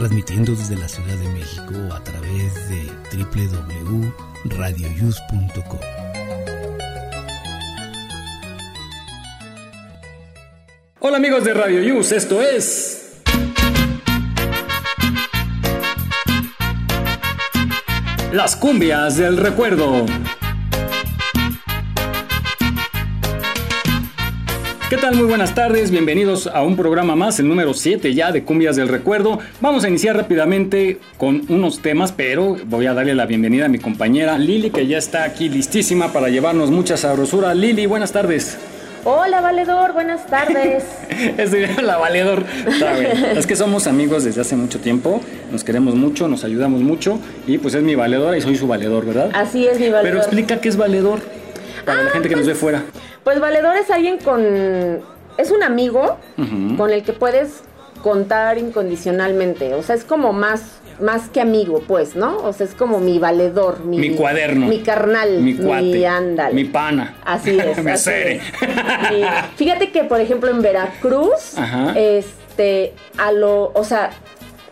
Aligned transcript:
transmitiendo 0.00 0.52
desde 0.52 0.76
la 0.76 0.88
Ciudad 0.88 1.14
de 1.14 1.28
México 1.28 1.74
a 1.92 2.02
través 2.02 2.70
de 2.70 2.90
www.radioyus.com. 3.12 5.80
Hola 11.00 11.18
amigos 11.18 11.44
de 11.44 11.52
Radio 11.52 11.82
Yus, 11.82 12.12
esto 12.12 12.40
es... 12.40 13.20
Las 18.32 18.56
cumbias 18.56 19.18
del 19.18 19.36
recuerdo. 19.36 20.06
¿Qué 24.90 24.96
tal? 24.96 25.14
Muy 25.14 25.26
buenas 25.26 25.54
tardes, 25.54 25.92
bienvenidos 25.92 26.48
a 26.48 26.62
un 26.62 26.74
programa 26.74 27.14
más, 27.14 27.38
el 27.38 27.46
número 27.46 27.74
7 27.74 28.12
ya 28.12 28.32
de 28.32 28.42
Cumbias 28.42 28.74
del 28.74 28.88
Recuerdo. 28.88 29.38
Vamos 29.60 29.84
a 29.84 29.88
iniciar 29.88 30.16
rápidamente 30.16 30.98
con 31.16 31.44
unos 31.48 31.80
temas, 31.80 32.10
pero 32.10 32.56
voy 32.66 32.86
a 32.86 32.92
darle 32.92 33.14
la 33.14 33.24
bienvenida 33.24 33.66
a 33.66 33.68
mi 33.68 33.78
compañera 33.78 34.36
Lili, 34.36 34.70
que 34.70 34.88
ya 34.88 34.98
está 34.98 35.22
aquí 35.22 35.48
listísima 35.48 36.12
para 36.12 36.28
llevarnos 36.28 36.72
mucha 36.72 36.96
sabrosura. 36.96 37.54
Lili, 37.54 37.86
buenas 37.86 38.10
tardes. 38.10 38.58
Hola, 39.04 39.40
valedor, 39.40 39.92
buenas 39.92 40.26
tardes. 40.26 40.82
es 41.38 41.80
la 41.80 41.96
valedor. 41.96 42.44
Es 43.36 43.46
que 43.46 43.54
somos 43.54 43.86
amigos 43.86 44.24
desde 44.24 44.40
hace 44.40 44.56
mucho 44.56 44.80
tiempo, 44.80 45.20
nos 45.52 45.62
queremos 45.62 45.94
mucho, 45.94 46.26
nos 46.26 46.42
ayudamos 46.42 46.80
mucho 46.80 47.20
y 47.46 47.58
pues 47.58 47.74
es 47.74 47.84
mi 47.84 47.94
valedora 47.94 48.36
y 48.36 48.40
soy 48.40 48.56
su 48.56 48.66
valedor, 48.66 49.06
¿verdad? 49.06 49.30
Así 49.34 49.68
es 49.68 49.78
mi 49.78 49.88
valedor. 49.88 50.02
Pero 50.02 50.18
explica 50.18 50.60
qué 50.60 50.68
es 50.68 50.76
valedor 50.76 51.20
para 51.84 52.02
la 52.02 52.10
gente 52.10 52.28
que 52.28 52.36
nos 52.36 52.46
ve 52.46 52.54
fuera. 52.54 52.82
Pues 53.24 53.40
valedor 53.40 53.76
es 53.76 53.90
alguien 53.90 54.18
con... 54.18 54.40
Es 55.38 55.50
un 55.50 55.62
amigo 55.62 56.18
con 56.76 56.90
el 56.90 57.02
que 57.02 57.12
puedes 57.12 57.62
contar 58.02 58.58
incondicionalmente. 58.58 59.74
O 59.74 59.82
sea, 59.82 59.94
es 59.94 60.04
como 60.04 60.32
más, 60.32 60.62
más 61.00 61.28
que 61.28 61.40
amigo, 61.40 61.82
pues, 61.86 62.14
¿no? 62.16 62.38
O 62.38 62.52
sea, 62.52 62.66
es 62.66 62.74
como 62.74 62.98
mi 63.00 63.18
valedor. 63.18 63.84
Mi, 63.84 63.98
mi 63.98 64.14
cuaderno. 64.16 64.66
Mi 64.66 64.80
carnal. 64.80 65.40
Mi 65.40 65.54
cuate. 65.54 65.82
Mi 65.82 66.04
ándale. 66.04 66.54
Mi 66.54 66.64
pana. 66.64 67.16
Así 67.24 67.58
es. 67.58 67.82
me 67.82 67.92
así. 67.92 68.10
Fíjate 69.56 69.90
que, 69.90 70.04
por 70.04 70.20
ejemplo, 70.20 70.50
en 70.50 70.60
Veracruz, 70.62 71.56
Ajá. 71.56 71.94
este, 71.96 72.92
a 73.16 73.32
lo... 73.32 73.72
O 73.74 73.84
sea, 73.84 74.10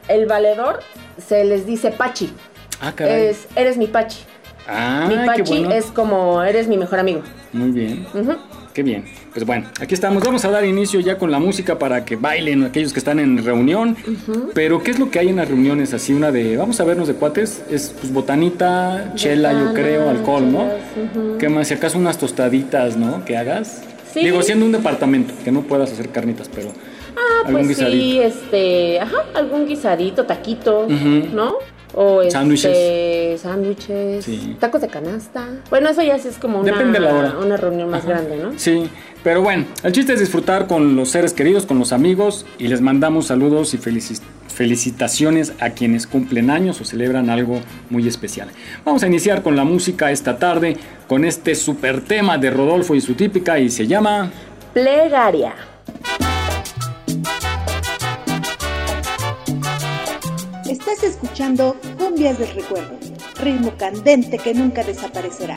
el 0.08 0.26
valedor 0.26 0.80
se 1.26 1.44
les 1.44 1.66
dice 1.66 1.90
pachi. 1.90 2.32
Ah, 2.80 2.92
caray. 2.94 3.26
Es, 3.28 3.46
eres 3.56 3.76
mi 3.76 3.86
pachi. 3.86 4.18
Ah, 4.68 5.06
mi 5.08 5.14
qué 5.16 5.26
pachi 5.26 5.42
bueno. 5.42 5.70
es 5.72 5.86
como, 5.86 6.42
eres 6.42 6.68
mi 6.68 6.76
mejor 6.76 6.98
amigo. 6.98 7.22
Muy 7.52 7.70
bien. 7.70 8.06
Qué 8.74 8.82
bien. 8.84 9.04
Pues 9.32 9.44
bueno, 9.44 9.66
aquí 9.80 9.94
estamos. 9.94 10.22
Vamos 10.22 10.44
a 10.44 10.50
dar 10.50 10.64
inicio 10.64 11.00
ya 11.00 11.18
con 11.18 11.30
la 11.32 11.38
música 11.40 11.78
para 11.78 12.04
que 12.04 12.14
bailen 12.16 12.62
aquellos 12.64 12.92
que 12.92 13.00
están 13.00 13.18
en 13.18 13.44
reunión. 13.44 13.96
Pero, 14.54 14.82
¿qué 14.82 14.92
es 14.92 14.98
lo 15.00 15.10
que 15.10 15.18
hay 15.18 15.28
en 15.28 15.36
las 15.36 15.48
reuniones? 15.48 15.94
Así, 15.94 16.12
una 16.12 16.30
de. 16.30 16.56
Vamos 16.56 16.78
a 16.80 16.84
vernos 16.84 17.08
de 17.08 17.14
cuates. 17.14 17.62
Es 17.70 17.92
pues 17.98 18.12
botanita, 18.12 19.12
chela, 19.16 19.52
yo 19.52 19.72
creo, 19.74 20.08
alcohol, 20.10 20.52
¿no? 20.52 20.64
ujú. 20.64 21.38
¿Qué 21.38 21.48
más? 21.48 21.68
Si 21.68 21.74
acaso 21.74 21.98
unas 21.98 22.18
tostaditas, 22.18 22.96
¿no? 22.96 23.24
Que 23.24 23.36
hagas. 23.36 23.82
Sí. 24.12 24.20
Digo, 24.20 24.42
siendo 24.42 24.64
un 24.64 24.72
departamento, 24.72 25.34
que 25.44 25.50
no 25.50 25.62
puedas 25.62 25.90
hacer 25.90 26.10
carnitas, 26.10 26.48
pero. 26.54 26.70
Ah, 27.16 27.46
algún 27.46 27.64
pues 27.66 27.78
sí, 27.78 27.84
guisadito. 27.84 28.22
este, 28.22 29.00
ajá, 29.00 29.16
algún 29.34 29.66
guisadito, 29.66 30.24
taquitos, 30.24 30.86
Ujú. 30.92 31.34
¿no? 31.34 31.54
O 31.94 32.20
este, 32.20 32.32
Sándwiches. 32.32 33.40
sándwiches, 33.40 34.24
Sí. 34.24 34.56
tacos 34.60 34.80
de 34.80 34.88
canasta. 34.88 35.46
Bueno, 35.70 35.88
eso 35.88 36.02
ya 36.02 36.18
sí 36.18 36.28
es 36.28 36.36
como 36.36 36.60
una, 36.60 36.72
Depende 36.72 36.98
de 36.98 37.04
la 37.04 37.14
hora. 37.14 37.34
una 37.38 37.56
reunión 37.56 37.88
más 37.90 38.04
grande, 38.06 38.36
¿no? 38.36 38.52
Sí, 38.58 38.88
pero 39.24 39.42
bueno, 39.42 39.64
el 39.82 39.92
chiste 39.92 40.12
es 40.12 40.20
disfrutar 40.20 40.66
con 40.66 40.96
los 40.96 41.08
seres 41.10 41.32
queridos, 41.32 41.66
con 41.66 41.78
los 41.78 41.92
amigos 41.92 42.44
y 42.58 42.68
les 42.68 42.80
mandamos 42.80 43.26
saludos 43.26 43.72
y 43.74 43.78
felici- 43.78 44.20
felicitaciones 44.48 45.52
a 45.60 45.70
quienes 45.70 46.06
cumplen 46.06 46.50
años 46.50 46.80
o 46.80 46.84
celebran 46.84 47.30
algo 47.30 47.60
muy 47.90 48.06
especial. 48.06 48.48
Vamos 48.84 49.02
a 49.02 49.06
iniciar 49.06 49.42
con 49.42 49.56
la 49.56 49.64
música 49.64 50.10
esta 50.10 50.36
tarde 50.38 50.76
con 51.06 51.24
este 51.24 51.54
super 51.54 52.00
tema 52.02 52.38
de 52.38 52.50
Rodolfo 52.50 52.94
y 52.94 53.00
su 53.00 53.14
típica 53.14 53.58
y 53.58 53.70
se 53.70 53.86
llama... 53.86 54.30
Plegaria. 54.74 55.54
Escuchando 61.38 61.76
Cumbias 61.96 62.36
del 62.36 62.52
Recuerdo, 62.52 62.98
ritmo 63.40 63.72
candente 63.78 64.38
que 64.38 64.54
nunca 64.54 64.82
desaparecerá. 64.82 65.56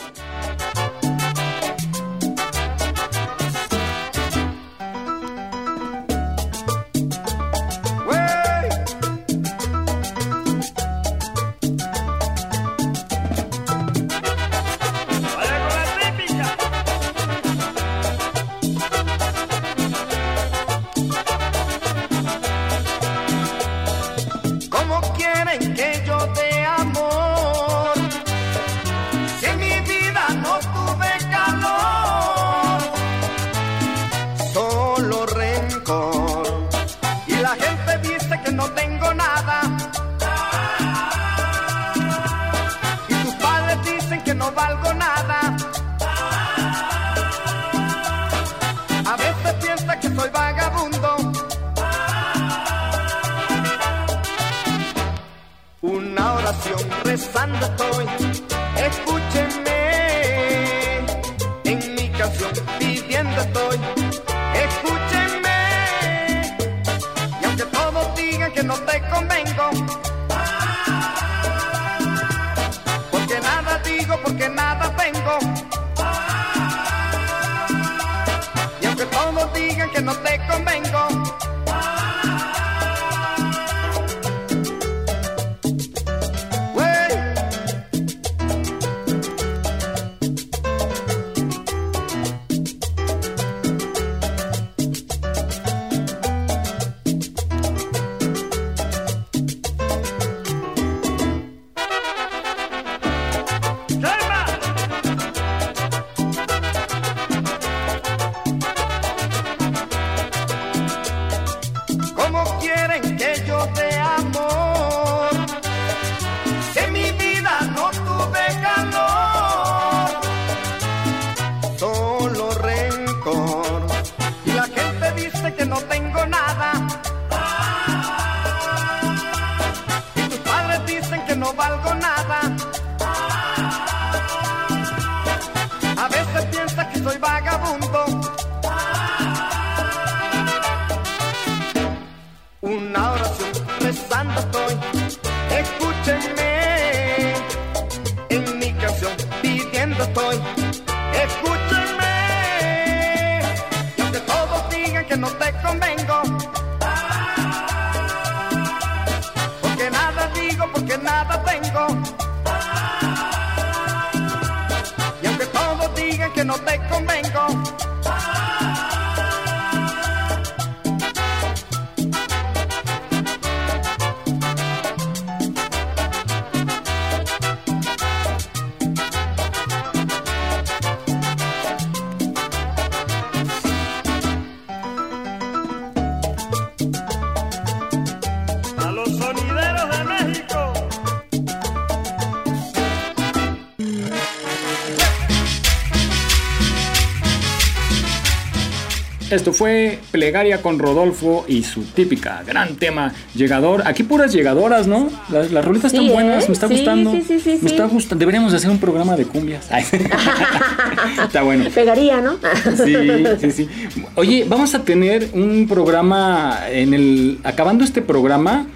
Esto 199.32 199.54
fue 199.54 200.00
Plegaria 200.12 200.62
con 200.62 200.78
Rodolfo 200.78 201.46
y 201.48 201.64
su 201.64 201.84
típica 201.84 202.44
gran 202.46 202.76
tema 202.76 203.14
llegador. 203.34 203.84
Aquí 203.86 204.04
puras 204.04 204.34
llegadoras, 204.34 204.88
¿no? 204.88 205.10
Las, 205.30 205.52
las 205.52 205.64
rolitas 205.66 205.94
están 205.94 206.10
buenas, 206.10 206.44
¿eh? 206.44 206.48
me 206.50 206.54
está 206.54 206.68
Sí, 206.68 206.76
gustando. 206.76 207.12
sí, 207.14 207.24
sí, 207.28 207.40
sí, 207.40 207.60
me 207.62 207.70
está 207.70 207.86
gustando. 207.86 208.20
Deberíamos 208.20 208.54
hacer 208.54 208.70
un 208.70 208.80
programa 208.80 209.16
de 209.16 209.26
cumbias. 209.26 209.70
Está 211.24 211.42
bueno. 211.44 211.66
Pegaría, 211.74 212.22
¿no? 212.22 212.38
Sí, 212.78 212.96
sí, 213.40 213.52
sí. 213.52 213.70
Oye, 214.16 214.46
vamos 214.48 214.76
a 214.76 214.84
tener 214.84 215.30
un 215.34 215.68
programa 215.68 216.60
en 216.70 216.94
el. 216.94 217.40
Acabando 217.44 217.84
este 217.84 218.02
programa, 218.02 218.68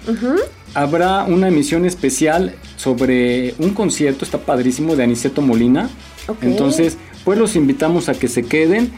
habrá 0.74 1.24
una 1.24 1.48
emisión 1.48 1.84
especial 1.84 2.54
sobre 2.76 3.54
un 3.58 3.70
concierto, 3.74 4.24
está 4.24 4.38
padrísimo, 4.38 4.96
de 4.96 5.04
Aniceto 5.04 5.42
Molina. 5.42 5.88
Ok. 6.28 6.38
Entonces, 6.42 6.96
pues 7.24 7.38
los 7.38 7.56
invitamos 7.56 8.08
a 8.08 8.14
que 8.14 8.28
se 8.28 8.42
queden. 8.44 8.92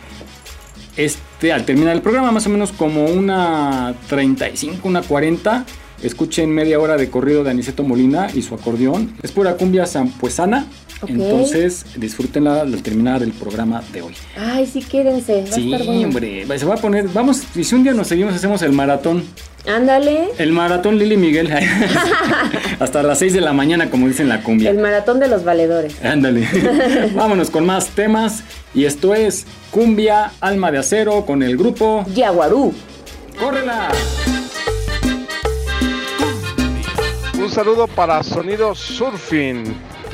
Este, 0.98 1.52
al 1.52 1.64
terminar 1.64 1.94
el 1.94 2.02
programa, 2.02 2.32
más 2.32 2.46
o 2.46 2.50
menos 2.50 2.72
como 2.72 3.06
una 3.06 3.94
35, 4.08 4.88
una 4.88 5.00
40, 5.00 5.64
escuchen 6.02 6.50
media 6.50 6.80
hora 6.80 6.96
de 6.96 7.08
corrido 7.08 7.44
de 7.44 7.50
Aniceto 7.50 7.84
Molina 7.84 8.28
y 8.34 8.42
su 8.42 8.56
acordeón. 8.56 9.14
Es 9.22 9.30
pura 9.30 9.56
cumbia 9.56 9.86
sampuesana. 9.86 10.66
Entonces, 11.06 11.86
disfrútenla 11.96 12.62
al 12.62 12.82
terminar 12.82 13.22
el 13.22 13.32
programa 13.32 13.82
de 13.92 14.02
hoy. 14.02 14.14
Ay, 14.36 14.66
sí, 14.66 14.80
quédense. 14.82 15.42
Va 15.48 15.52
Sí, 15.54 15.72
a 15.72 15.76
estar 15.76 15.86
bueno. 15.86 16.08
hombre, 16.08 16.58
se 16.58 16.66
va 16.66 16.74
a 16.74 16.78
poner, 16.78 17.06
vamos, 17.08 17.42
y 17.54 17.62
si 17.64 17.74
un 17.74 17.84
día 17.84 17.92
nos 17.92 18.08
seguimos, 18.08 18.34
hacemos 18.34 18.62
el 18.62 18.72
maratón, 18.72 19.22
Ándale. 19.66 20.28
el 20.38 20.52
maratón 20.52 20.98
Lili 20.98 21.16
Miguel, 21.16 21.50
hasta 22.80 23.02
las 23.02 23.18
6 23.20 23.32
de 23.34 23.40
la 23.40 23.52
mañana, 23.52 23.90
como 23.90 24.08
dicen 24.08 24.28
la 24.28 24.42
cumbia. 24.42 24.70
El 24.70 24.78
maratón 24.78 25.20
de 25.20 25.28
los 25.28 25.44
valedores. 25.44 25.94
Ándale, 26.04 26.48
vámonos 27.14 27.50
con 27.50 27.64
más 27.64 27.88
temas, 27.90 28.42
y 28.74 28.84
esto 28.84 29.14
es 29.14 29.46
Cumbia 29.70 30.32
Alma 30.40 30.72
de 30.72 30.78
Acero 30.78 31.24
con 31.24 31.42
el 31.44 31.56
grupo 31.56 32.04
Yaguarú. 32.14 32.74
¡Córrela! 33.38 33.88
Un 37.40 37.50
saludo 37.50 37.86
para 37.86 38.22
Sonido 38.22 38.74
Surfing, 38.74 39.64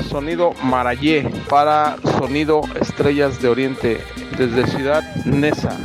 Sonido 0.03 0.53
Marayé, 0.63 1.29
para 1.49 1.95
Sonido 2.17 2.61
Estrellas 2.79 3.41
de 3.41 3.49
Oriente, 3.49 4.01
desde 4.37 4.67
Ciudad 4.67 5.03
Neza. 5.25 5.77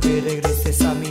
Que 0.00 0.20
regreses 0.20 0.80
a 0.82 0.94
mi 0.94 1.09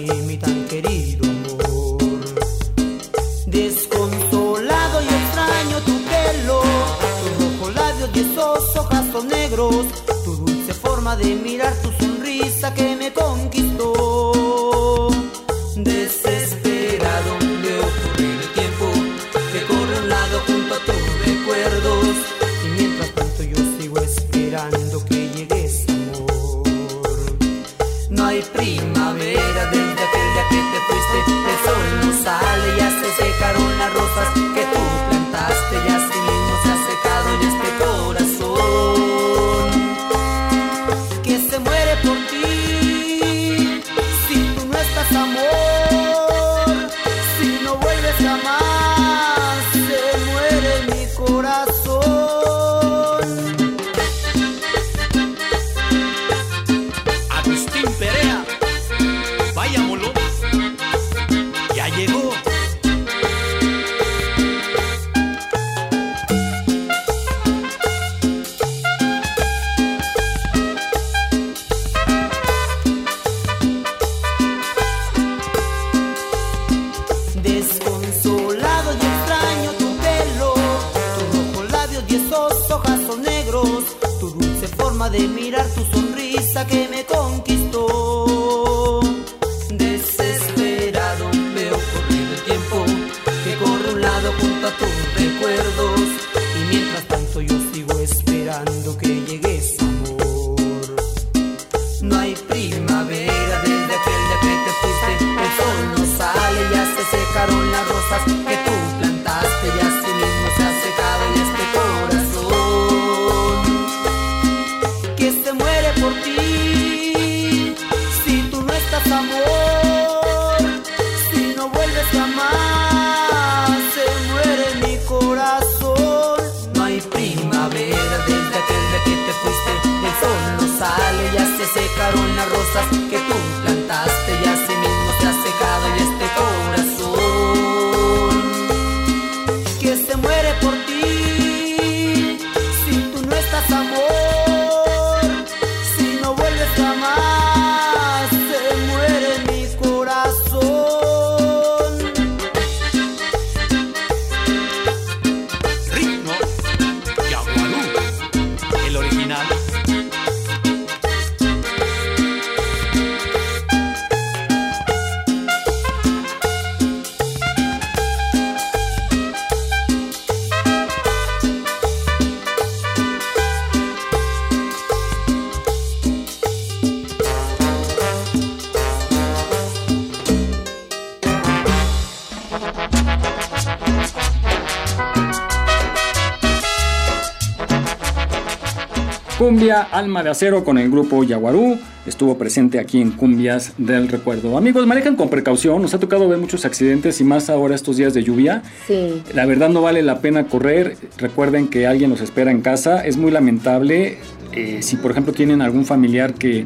Alma 189.82 190.24
de 190.24 190.30
Acero 190.30 190.64
con 190.64 190.78
el 190.78 190.90
grupo 190.90 191.24
Yaguarú 191.24 191.78
estuvo 192.06 192.38
presente 192.38 192.80
aquí 192.80 193.02
en 193.02 193.12
Cumbias 193.12 193.74
del 193.78 194.08
Recuerdo. 194.08 194.58
Amigos, 194.58 194.86
manejan 194.88 195.16
con 195.16 195.30
precaución, 195.30 195.82
nos 195.82 195.94
ha 195.94 196.00
tocado 196.00 196.28
ver 196.28 196.40
muchos 196.40 196.66
accidentes 196.66 197.22
y 197.22 197.24
más 197.24 197.50
ahora 197.50 197.76
estos 197.76 197.98
días 197.98 198.14
de 198.14 198.24
lluvia. 198.24 198.64
Sí. 198.88 199.22
La 199.34 199.46
verdad 199.46 199.70
no 199.70 199.82
vale 199.82 200.02
la 200.02 200.20
pena 200.20 200.48
correr, 200.48 200.98
recuerden 201.18 201.68
que 201.68 201.88
alguien 201.88 202.10
los 202.10 202.22
espera 202.22 202.52
en 202.52 202.62
casa, 202.62 203.06
es 203.06 203.18
muy 203.18 203.32
lamentable 203.32 204.18
eh, 204.52 204.80
si 204.82 204.96
por 204.96 205.12
ejemplo 205.12 205.34
tienen 205.34 205.62
algún 205.62 205.86
familiar 205.86 206.34
que 206.34 206.66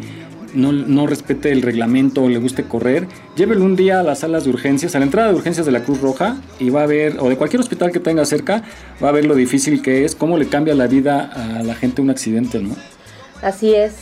no, 0.54 0.72
no 0.72 1.08
respete 1.08 1.52
el 1.52 1.62
reglamento 1.62 2.24
o 2.24 2.30
le 2.30 2.38
guste 2.38 2.64
correr, 2.64 3.08
llévelo 3.36 3.66
un 3.66 3.76
día 3.76 4.00
a 4.00 4.04
las 4.04 4.20
salas 4.20 4.44
de 4.44 4.52
urgencias, 4.52 4.96
a 4.96 5.00
la 5.00 5.06
entrada 5.06 5.30
de 5.30 5.36
urgencias 5.36 5.66
de 5.66 5.72
la 5.72 5.84
Cruz 5.84 6.00
Roja 6.00 6.38
y 6.60 6.70
va 6.70 6.84
a 6.84 6.86
ver, 6.86 7.18
o 7.20 7.28
de 7.28 7.36
cualquier 7.38 7.60
hospital 7.60 7.92
que 7.92 8.00
tenga 8.00 8.24
cerca, 8.26 8.64
va 9.04 9.10
a 9.10 9.12
ver 9.12 9.26
lo 9.26 9.36
difícil 9.36 9.82
que 9.82 10.06
es, 10.06 10.16
cómo 10.16 10.38
le 10.38 10.48
cambia 10.48 10.76
la 10.76 10.88
vida 10.88 11.58
a 11.60 11.64
la 11.64 11.76
gente 11.76 12.02
un 12.02 12.10
accidente, 12.10 12.60
¿no? 12.60 12.76
Así 13.44 13.74
es. 13.76 13.94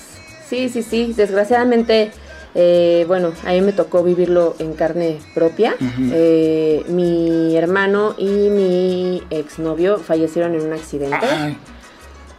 Sí, 0.47 0.69
sí, 0.69 0.83
sí. 0.83 1.13
Desgraciadamente, 1.15 2.11
eh, 2.55 3.05
bueno, 3.07 3.31
a 3.45 3.51
mí 3.51 3.61
me 3.61 3.71
tocó 3.73 4.03
vivirlo 4.03 4.55
en 4.59 4.73
carne 4.73 5.17
propia. 5.33 5.75
Eh, 6.11 6.83
mi 6.89 7.55
hermano 7.57 8.15
y 8.17 8.25
mi 8.49 9.23
exnovio 9.29 9.97
fallecieron 9.97 10.55
en 10.55 10.61
un 10.61 10.73
accidente. 10.73 11.25
Ay, 11.25 11.57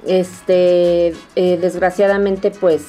Este, 0.06 1.14
eh, 1.36 1.58
desgraciadamente, 1.60 2.50
pues, 2.50 2.82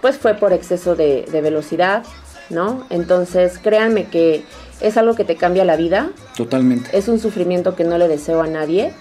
pues 0.00 0.16
fue 0.16 0.34
por 0.34 0.52
exceso 0.52 0.94
de, 0.94 1.26
de 1.30 1.40
velocidad, 1.40 2.04
¿no? 2.50 2.86
Entonces, 2.90 3.58
créanme 3.58 4.04
que 4.06 4.44
es 4.80 4.96
algo 4.96 5.14
que 5.14 5.24
te 5.24 5.36
cambia 5.36 5.64
la 5.64 5.76
vida. 5.76 6.10
totalmente. 6.36 6.96
Es 6.96 7.08
un 7.08 7.18
sufrimiento 7.18 7.74
que 7.74 7.84
no 7.84 7.98
le 7.98 8.06
deseo 8.08 8.42
a 8.42 8.46
nadie. 8.46 8.92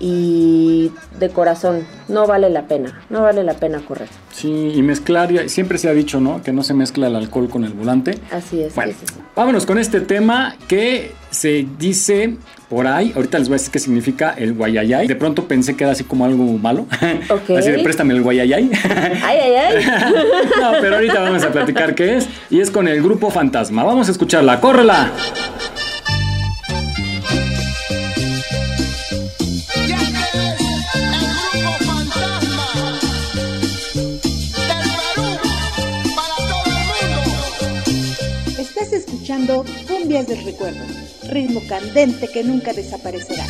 Y 0.00 0.92
de 1.18 1.30
corazón, 1.30 1.84
no 2.08 2.26
vale 2.26 2.50
la 2.50 2.66
pena, 2.66 3.00
no 3.10 3.22
vale 3.22 3.42
la 3.42 3.54
pena 3.54 3.80
correr. 3.80 4.08
Sí, 4.32 4.72
y 4.74 4.82
mezclar, 4.82 5.48
siempre 5.48 5.78
se 5.78 5.88
ha 5.88 5.92
dicho, 5.92 6.20
¿no? 6.20 6.42
Que 6.42 6.52
no 6.52 6.62
se 6.62 6.74
mezcla 6.74 7.08
el 7.08 7.16
alcohol 7.16 7.48
con 7.48 7.64
el 7.64 7.72
volante. 7.72 8.18
Así 8.30 8.62
es. 8.62 8.74
Bueno, 8.74 8.92
sí, 8.92 8.98
sí, 9.06 9.14
sí. 9.14 9.20
vámonos 9.34 9.66
con 9.66 9.78
este 9.78 10.00
tema 10.00 10.54
que 10.68 11.12
se 11.30 11.66
dice 11.78 12.36
por 12.68 12.86
ahí. 12.86 13.12
Ahorita 13.14 13.38
les 13.38 13.48
voy 13.48 13.54
a 13.54 13.58
decir 13.58 13.72
qué 13.72 13.78
significa 13.78 14.34
el 14.36 14.54
guayayay. 14.54 15.06
De 15.06 15.16
pronto 15.16 15.48
pensé 15.48 15.76
que 15.76 15.84
era 15.84 15.92
así 15.92 16.04
como 16.04 16.24
algo 16.24 16.44
malo. 16.58 16.86
Ok. 17.30 17.50
Así 17.58 17.70
de 17.70 17.80
préstame 17.80 18.14
el 18.14 18.22
guayayay. 18.22 18.70
Ay, 19.24 19.38
ay, 19.42 19.54
ay. 19.54 19.84
no, 20.60 20.72
pero 20.80 20.96
ahorita 20.96 21.20
vamos 21.20 21.42
a 21.42 21.50
platicar 21.50 21.94
qué 21.94 22.16
es. 22.16 22.28
Y 22.50 22.60
es 22.60 22.70
con 22.70 22.88
el 22.88 23.02
grupo 23.02 23.30
Fantasma. 23.30 23.84
Vamos 23.84 24.08
a 24.08 24.12
escucharla. 24.12 24.60
¡Córrela! 24.60 25.10
Cumbias 39.46 40.26
del 40.26 40.44
Recuerdo, 40.44 40.84
ritmo 41.28 41.62
candente 41.68 42.26
que 42.26 42.42
nunca 42.42 42.72
desaparecerá. 42.72 43.46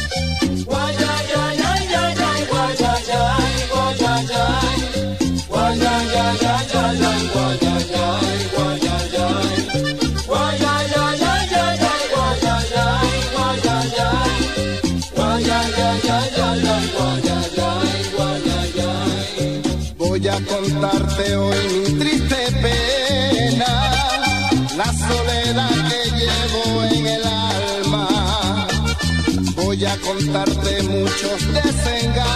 Contarte 30.00 30.82
muchos 30.82 31.52
desengaños, 31.52 32.30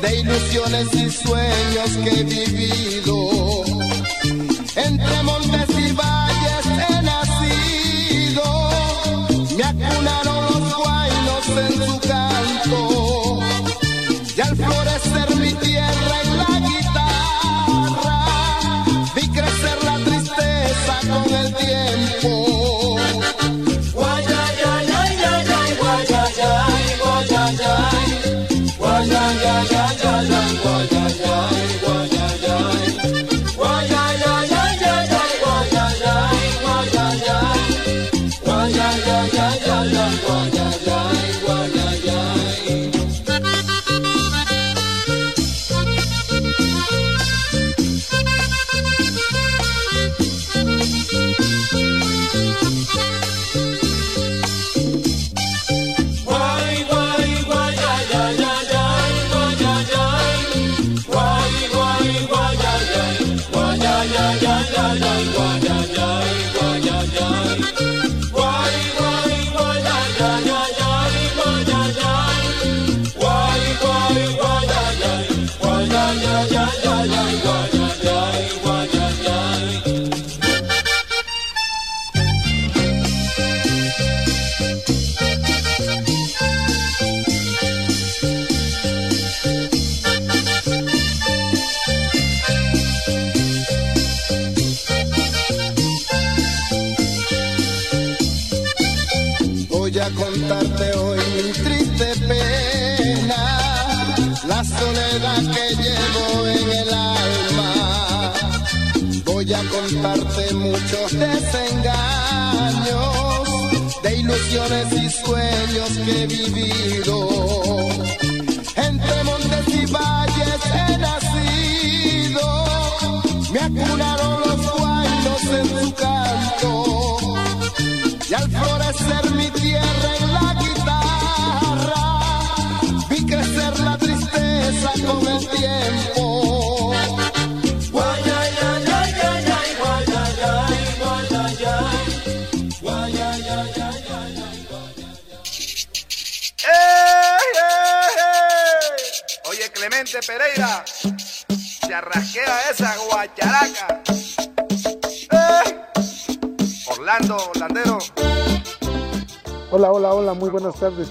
de 0.00 0.20
ilusiones 0.20 0.94
y 0.94 1.10
sueños 1.10 1.96
que 2.04 2.20
he 2.20 2.24
vivido. 2.24 3.27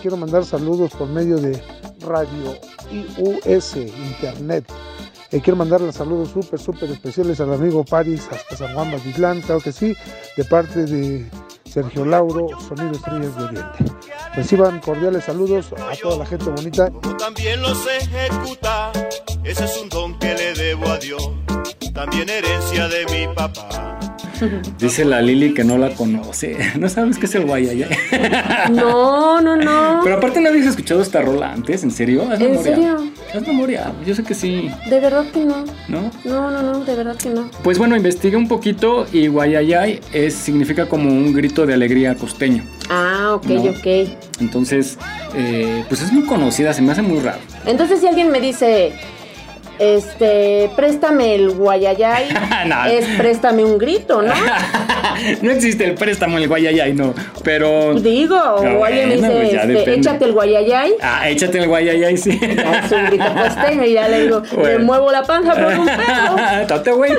Quiero 0.01 0.17
mandar 0.17 0.45
saludos 0.45 0.91
por 0.91 1.07
medio 1.07 1.37
de 1.37 1.61
Radio 2.01 2.57
IUS 2.91 3.75
Internet. 3.75 4.71
Eh, 5.31 5.41
quiero 5.41 5.57
mandarle 5.57 5.91
saludos 5.91 6.29
súper, 6.29 6.59
súper 6.59 6.89
especiales 6.91 7.41
al 7.41 7.53
amigo 7.53 7.83
Paris 7.83 8.29
hasta 8.31 8.55
San 8.55 8.73
Juan 8.73 8.91
Batitlán, 8.91 9.41
claro 9.41 9.59
que 9.59 9.73
sí, 9.73 9.93
de 10.37 10.45
parte 10.45 10.85
de 10.85 11.29
Sergio 11.65 12.05
Lauro, 12.05 12.47
Sonido 12.61 12.91
Estrellas 12.91 13.35
de 13.35 13.43
Oriente. 13.43 13.85
Reciban 14.35 14.79
cordiales 14.79 15.25
saludos 15.25 15.73
a 15.73 15.95
toda 16.01 16.17
la 16.19 16.25
gente 16.25 16.49
bonita. 16.49 16.89
También 17.17 17.61
los 17.61 17.85
ejecuta, 17.87 18.91
ese 19.43 19.65
es 19.65 19.77
un 19.81 19.89
don 19.89 20.17
que 20.19 20.33
le 20.33 20.53
debo 20.53 20.87
a 20.87 20.97
Dios, 20.97 21.29
también 21.93 22.29
herencia 22.29 22.87
de 22.87 23.05
mi 23.07 23.35
papá. 23.35 23.96
Dice 24.79 25.05
la 25.05 25.21
Lili 25.21 25.53
que 25.53 25.63
no 25.63 25.77
la 25.77 25.89
conoce. 25.91 26.57
¿No 26.79 26.89
sabes 26.89 27.17
qué 27.17 27.25
es 27.25 27.35
el 27.35 27.45
guayayay? 27.45 27.89
No, 28.71 29.41
no, 29.41 29.55
no. 29.55 29.99
Pero 30.03 30.17
aparte 30.17 30.41
no 30.41 30.49
habías 30.49 30.67
escuchado 30.67 31.01
esta 31.01 31.21
rola 31.21 31.51
antes, 31.53 31.83
¿en 31.83 31.91
serio? 31.91 32.23
¿Haz 32.31 32.39
¿En 32.39 32.51
memoria? 32.51 32.63
serio? 32.75 32.97
Haz 33.33 33.47
memoria, 33.47 33.93
yo 34.05 34.15
sé 34.15 34.23
que 34.23 34.33
sí, 34.33 34.69
De 34.89 34.99
verdad 34.99 35.25
que 35.33 35.43
no. 35.45 35.65
¿no? 35.87 36.11
No, 36.23 36.51
no, 36.51 36.61
no, 36.63 36.83
de 36.85 36.95
verdad 36.95 37.15
que 37.15 37.29
no. 37.29 37.49
Pues 37.63 37.77
bueno, 37.77 37.95
investigué 37.95 38.37
un 38.37 38.47
poquito 38.47 39.05
y 39.11 39.27
guayayay 39.27 39.99
es, 40.13 40.33
significa 40.33 40.87
como 40.87 41.09
un 41.09 41.33
grito 41.33 41.65
de 41.65 41.73
alegría 41.73 42.15
costeño. 42.15 42.63
Ah, 42.89 43.33
ok, 43.35 43.45
No. 43.47 43.61
ok. 43.71 43.87
Entonces, 44.39 44.97
eh, 45.35 45.83
pues 45.89 46.01
es 46.01 46.11
muy 46.13 46.23
conocida, 46.25 46.73
se 46.73 46.81
me 46.81 46.91
hace 46.91 47.01
muy 47.01 47.19
raro. 47.19 47.39
Entonces, 47.65 47.99
si 47.99 48.07
alguien 48.07 48.31
me 48.31 48.39
dice, 48.39 48.93
este, 49.79 50.69
préstame 50.75 51.35
el 51.35 51.51
guayayay, 51.51 52.29
No. 52.67 52.85
es 52.85 53.05
préstame 53.17 53.63
un 53.63 53.77
grito, 53.77 54.21
¿no? 54.21 54.33
no 55.41 55.51
existe 55.51 55.85
el 55.85 55.93
préstamo, 55.95 56.37
el 56.37 56.47
guayayay, 56.47 56.93
no. 56.93 57.13
Pero. 57.43 57.93
Digo, 57.95 58.35
o 58.37 58.83
alguien 58.85 59.09
me 59.09 59.17
bueno, 59.17 59.39
dice, 59.39 59.59
pues 59.63 59.77
este, 59.77 59.93
échate 59.95 60.25
el 60.25 60.33
guayayay. 60.33 60.93
Ah, 61.01 61.29
échate 61.29 61.57
el 61.59 61.67
guayayay, 61.67 62.17
sí. 62.17 62.39
Ya 62.57 62.79
es 62.85 62.91
un 62.91 63.05
grito 63.05 63.25
costeño 63.33 63.85
y 63.85 63.93
ya 63.93 64.07
le 64.07 64.23
digo, 64.23 64.41
le 64.51 64.57
Bueno. 64.57 64.85
muevo 64.85 65.11
la 65.11 65.23
panza 65.23 65.53
por 65.53 65.65
un 65.79 65.85
pedo. 65.85 66.67
Tate, 66.67 66.91
güey. 66.91 67.13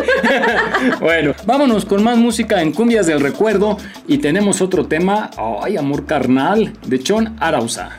bueno, 1.00 1.34
vámonos 1.44 1.84
con 1.84 2.02
más 2.02 2.16
música 2.16 2.60
en 2.62 2.72
Cumbias 2.72 3.06
del 3.06 3.20
Recuerdo 3.20 3.76
y 4.06 4.18
tenemos 4.18 4.60
otro 4.60 4.86
tema, 4.86 5.30
ay, 5.62 5.76
amor 5.76 6.06
carnal, 6.06 6.72
de 6.86 6.98
Chon 7.02 7.36
Arauza. 7.40 7.90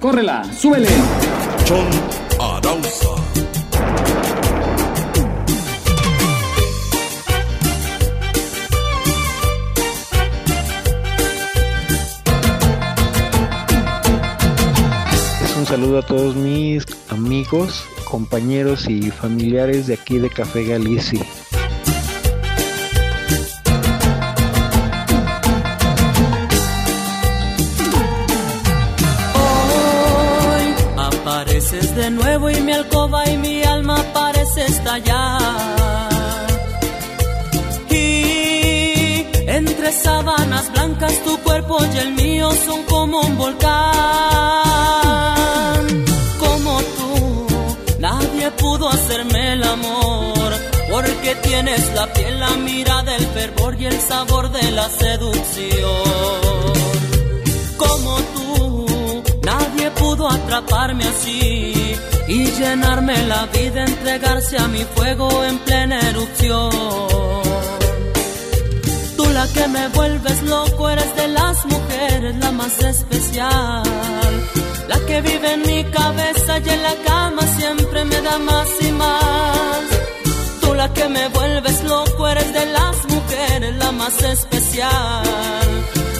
Córrela, 0.00 0.42
súbele. 0.44 0.88
Chon 1.64 1.86
Arauza. 2.38 3.23
Saludo 15.74 15.98
a 15.98 16.02
todos 16.02 16.36
mis 16.36 16.86
amigos, 17.08 17.82
compañeros 18.08 18.88
y 18.88 19.10
familiares 19.10 19.88
de 19.88 19.94
aquí 19.94 20.18
de 20.18 20.30
Café 20.30 20.62
Galicia. 20.64 21.20
Hoy 29.34 30.64
apareces 30.96 31.96
de 31.96 32.08
nuevo 32.12 32.50
y 32.50 32.60
mi 32.60 32.70
alcoba 32.70 33.28
y 33.28 33.36
mi 33.36 33.64
alma 33.64 33.96
parece 34.12 34.66
estallar. 34.66 35.40
Y 37.90 39.26
entre 39.48 39.90
sábanas 39.90 40.70
blancas 40.70 41.20
tu 41.24 41.36
cuerpo 41.38 41.78
y 41.92 41.98
el 41.98 42.12
mío 42.12 42.52
son 42.64 42.84
tienes 51.54 51.94
la 51.94 52.12
piel, 52.12 52.40
la 52.40 52.50
mirada, 52.56 53.14
el 53.14 53.26
fervor 53.26 53.80
y 53.80 53.86
el 53.86 54.00
sabor 54.00 54.50
de 54.50 54.72
la 54.72 54.88
seducción 54.88 56.02
como 57.76 58.16
tú. 58.34 59.22
Nadie 59.42 59.90
pudo 59.92 60.28
atraparme 60.28 61.04
así 61.04 61.96
y 62.26 62.38
llenarme 62.58 63.16
la 63.28 63.46
vida, 63.46 63.84
entregarse 63.84 64.56
a 64.58 64.66
mi 64.66 64.82
fuego 64.96 65.28
en 65.44 65.58
plena 65.60 66.00
erupción. 66.10 66.70
Tú 69.16 69.24
la 69.38 69.46
que 69.54 69.68
me 69.68 69.86
vuelves 69.88 70.42
loco, 70.42 70.90
eres 70.90 71.14
de 71.14 71.28
las 71.28 71.64
mujeres 71.66 72.34
la 72.36 72.50
más 72.50 72.76
especial. 72.80 73.84
La 74.88 74.98
que 75.06 75.20
vive 75.20 75.52
en 75.52 75.62
mi 75.62 75.84
cabeza 75.84 76.58
y 76.58 76.68
en 76.68 76.82
la 76.82 76.94
cama 77.06 77.42
siempre 77.58 78.04
me 78.04 78.20
da 78.22 78.38
más 78.38 78.68
y 78.80 78.90
más. 78.92 80.03
La 80.84 80.92
que 80.92 81.08
me 81.08 81.28
vuelves 81.28 81.82
loco, 81.84 82.28
eres 82.28 82.52
de 82.52 82.66
las 82.66 82.96
mujeres 83.08 83.74
la 83.76 83.90
más 83.92 84.22
especial. 84.22 85.64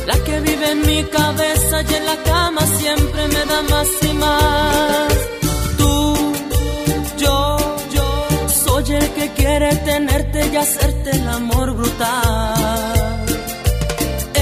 La 0.06 0.16
que 0.24 0.40
vive 0.40 0.70
en 0.70 0.80
mi 0.86 1.04
cabeza 1.04 1.82
y 1.82 1.94
en 1.94 2.06
la 2.06 2.16
cama 2.22 2.62
siempre 2.78 3.28
me 3.28 3.44
da 3.44 3.60
más 3.60 3.88
y 4.10 4.12
más. 4.14 5.12
Tú, 5.76 6.32
yo, 7.18 7.56
yo, 7.92 8.26
soy 8.64 8.94
el 8.94 9.06
que 9.10 9.32
quiere 9.32 9.76
tenerte 9.76 10.46
y 10.50 10.56
hacerte 10.56 11.10
el 11.10 11.28
amor 11.28 11.74
brutal. 11.74 13.26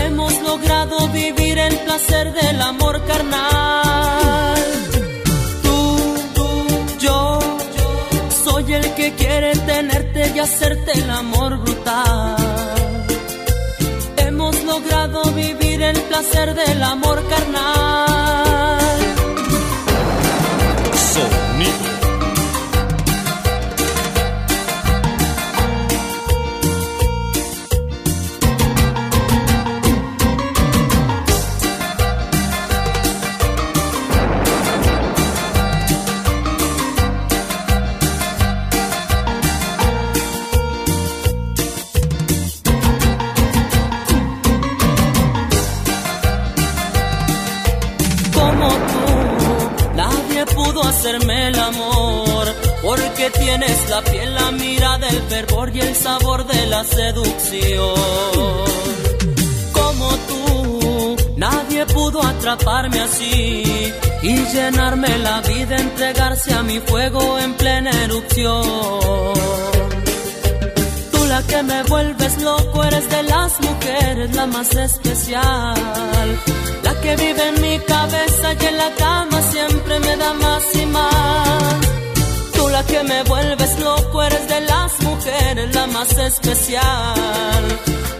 Hemos 0.04 0.40
logrado 0.42 1.08
vivir 1.08 1.58
el 1.58 1.76
placer 1.78 2.32
del 2.32 2.62
amor 2.62 3.04
carnal. 3.06 4.61
Que 8.96 9.12
quiere 9.14 9.52
tenerte 9.54 10.32
y 10.34 10.38
hacerte 10.38 10.92
el 10.92 11.10
amor 11.10 11.58
brutal. 11.58 12.36
Hemos 14.16 14.62
logrado 14.64 15.22
vivir 15.32 15.82
el 15.82 16.00
placer 16.02 16.54
del 16.54 16.82
amor 16.82 17.22
carnal. 17.28 18.80
Sonido. 21.12 21.91
Hacerme 51.02 51.48
el 51.48 51.58
amor, 51.58 52.46
porque 52.80 53.28
tienes 53.30 53.90
la 53.90 54.02
piel, 54.02 54.34
la 54.36 54.52
mirada, 54.52 55.08
el 55.08 55.20
fervor 55.22 55.74
y 55.74 55.80
el 55.80 55.96
sabor 55.96 56.46
de 56.46 56.66
la 56.66 56.84
seducción. 56.84 57.94
Como 59.72 60.08
tú, 60.28 61.16
nadie 61.36 61.86
pudo 61.86 62.24
atraparme 62.24 63.00
así 63.00 63.92
y 64.22 64.36
llenarme 64.54 65.18
la 65.18 65.40
vida, 65.40 65.76
entregarse 65.76 66.54
a 66.54 66.62
mi 66.62 66.78
fuego 66.78 67.36
en 67.40 67.54
plena 67.54 67.90
erupción. 68.04 68.62
La 71.32 71.42
que 71.44 71.62
me 71.62 71.82
vuelves 71.84 72.42
loco, 72.42 72.84
eres 72.84 73.08
de 73.08 73.22
las 73.22 73.58
mujeres 73.58 74.36
la 74.36 74.46
más 74.48 74.70
especial. 74.74 75.74
La 76.82 76.92
que 77.00 77.16
vive 77.16 77.48
en 77.48 77.62
mi 77.62 77.78
cabeza 77.78 78.52
y 78.60 78.66
en 78.66 78.76
la 78.76 78.90
cama 78.98 79.40
siempre 79.50 79.98
me 80.00 80.16
da 80.18 80.34
más 80.34 80.62
y 80.74 80.84
más. 80.84 81.80
Tú 82.54 82.68
la 82.68 82.82
que 82.84 83.02
me 83.04 83.22
vuelves 83.22 83.80
loco, 83.80 84.22
eres 84.22 84.46
de 84.46 84.60
las 84.72 85.00
mujeres 85.00 85.74
la 85.74 85.86
más 85.86 86.10
especial. 86.18 87.64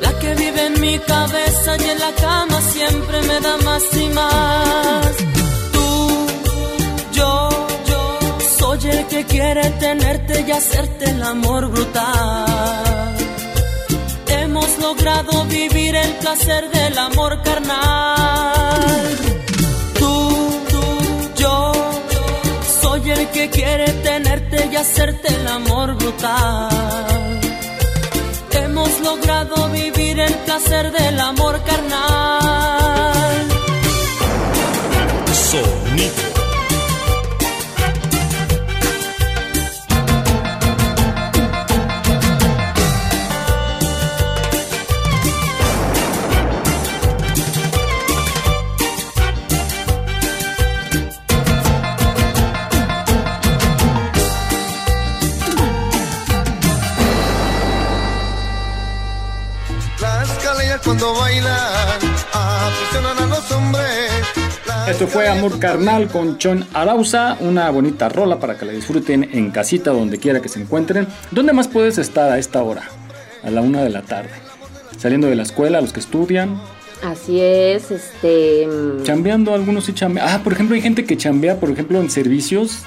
La 0.01 0.18
que 0.18 0.35
vive 0.35 0.66
en 0.68 0.81
mi 0.81 0.98
cabeza 1.01 1.70
y 1.85 1.90
en 1.90 1.98
la 1.98 2.12
cama 2.12 2.61
siempre 2.62 3.22
me 3.29 3.40
da 3.40 3.57
más 3.59 3.85
y 3.94 4.09
más. 4.09 5.12
Tú, 5.75 6.27
yo, 7.12 7.48
yo, 7.90 8.38
soy 8.59 8.90
el 8.90 9.07
que 9.09 9.27
quiere 9.27 9.68
tenerte 9.87 10.44
y 10.48 10.51
hacerte 10.51 11.11
el 11.11 11.22
amor 11.22 11.68
brutal. 11.68 12.91
Hemos 14.92 15.05
logrado 15.05 15.44
vivir 15.46 15.96
el 15.96 16.11
placer 16.16 16.68
del 16.70 16.98
amor 16.98 17.42
carnal. 17.42 19.16
Tú, 19.98 20.61
tú, 20.68 21.40
yo, 21.40 21.72
soy 22.83 23.11
el 23.11 23.26
que 23.31 23.48
quiere 23.48 23.90
tenerte 24.05 24.68
y 24.70 24.76
hacerte 24.76 25.28
el 25.28 25.48
amor 25.48 25.94
brutal. 25.94 27.40
Hemos 28.50 29.00
logrado 29.00 29.70
vivir 29.70 30.20
el 30.20 30.35
placer 30.44 30.92
del 30.92 31.18
amor 31.20 31.59
carnal. 31.64 33.48
Sonido. 35.33 36.41
viendo 61.02 61.20
bailar, 61.20 61.98
a 62.32 63.26
los 63.28 63.52
hombres. 63.52 64.10
Esto 64.88 65.06
fue 65.06 65.28
Amor 65.28 65.58
Carnal 65.58 66.08
con 66.08 66.38
Chon 66.38 66.64
Arauza, 66.72 67.36
una 67.40 67.70
bonita 67.70 68.08
rola 68.08 68.38
para 68.38 68.56
que 68.56 68.64
la 68.64 68.72
disfruten 68.72 69.28
en 69.32 69.50
casita, 69.50 69.90
donde 69.90 70.18
quiera 70.18 70.40
que 70.40 70.48
se 70.48 70.60
encuentren. 70.60 71.08
¿Dónde 71.30 71.52
más 71.52 71.68
puedes 71.68 71.98
estar 71.98 72.30
a 72.30 72.38
esta 72.38 72.62
hora? 72.62 72.82
A 73.42 73.50
la 73.50 73.62
una 73.62 73.82
de 73.82 73.90
la 73.90 74.02
tarde. 74.02 74.30
Saliendo 74.98 75.26
de 75.28 75.34
la 75.34 75.42
escuela, 75.42 75.80
los 75.80 75.92
que 75.92 76.00
estudian. 76.00 76.60
Así 77.02 77.40
es, 77.40 77.90
este... 77.90 78.66
Mm, 78.66 79.02
Chambeando, 79.02 79.54
algunos 79.54 79.84
sí 79.84 79.92
chambean. 79.92 80.28
Ah, 80.28 80.40
por 80.44 80.52
ejemplo, 80.52 80.76
hay 80.76 80.82
gente 80.82 81.04
que 81.04 81.16
chambea, 81.16 81.58
por 81.58 81.70
ejemplo, 81.70 82.00
en 82.00 82.10
servicios, 82.10 82.82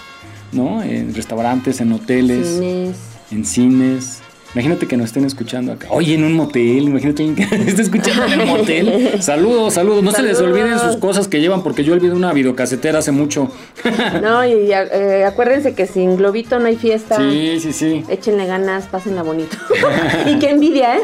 ¿no? 0.54 0.82
En 0.84 1.14
restaurantes, 1.14 1.82
en 1.82 1.92
hoteles. 1.92 2.48
Cines. 2.48 2.98
En 3.32 3.46
cines. 3.46 4.22
Imagínate 4.56 4.88
que 4.88 4.96
nos 4.96 5.08
estén 5.08 5.26
escuchando 5.26 5.74
acá. 5.74 5.88
Oye, 5.90 6.14
en 6.16 6.24
un 6.24 6.32
motel, 6.34 6.84
imagínate 6.84 7.26
que 7.36 7.44
esté 7.68 7.82
escuchando 7.82 8.24
en 8.24 8.40
el 8.40 8.48
motel. 8.48 9.12
Saludos, 9.22 9.74
saludos. 9.74 10.02
No 10.02 10.12
se 10.14 10.24
les 10.24 10.40
olviden 10.40 10.80
sus 10.80 10.96
cosas 10.96 11.28
que 11.28 11.42
llevan, 11.42 11.62
porque 11.62 11.84
yo 11.84 11.92
olvidé 11.94 12.14
una 12.14 12.32
videocasetera 12.32 13.00
hace 13.00 13.12
mucho. 13.12 13.52
No, 14.22 14.44
y 14.46 14.72
eh, 14.72 15.26
acuérdense 15.26 15.74
que 15.76 15.86
sin 15.88 16.16
globito 16.16 16.58
no 16.60 16.68
hay 16.68 16.76
fiesta. 16.78 17.18
Sí, 17.18 17.60
sí, 17.60 17.74
sí. 17.74 18.04
Échenle 18.10 18.46
ganas, 18.46 18.86
pásenla 18.86 19.24
bonito. 19.24 19.58
y 20.26 20.40
qué 20.40 20.50
envidia, 20.52 20.96
¿eh? 20.96 21.02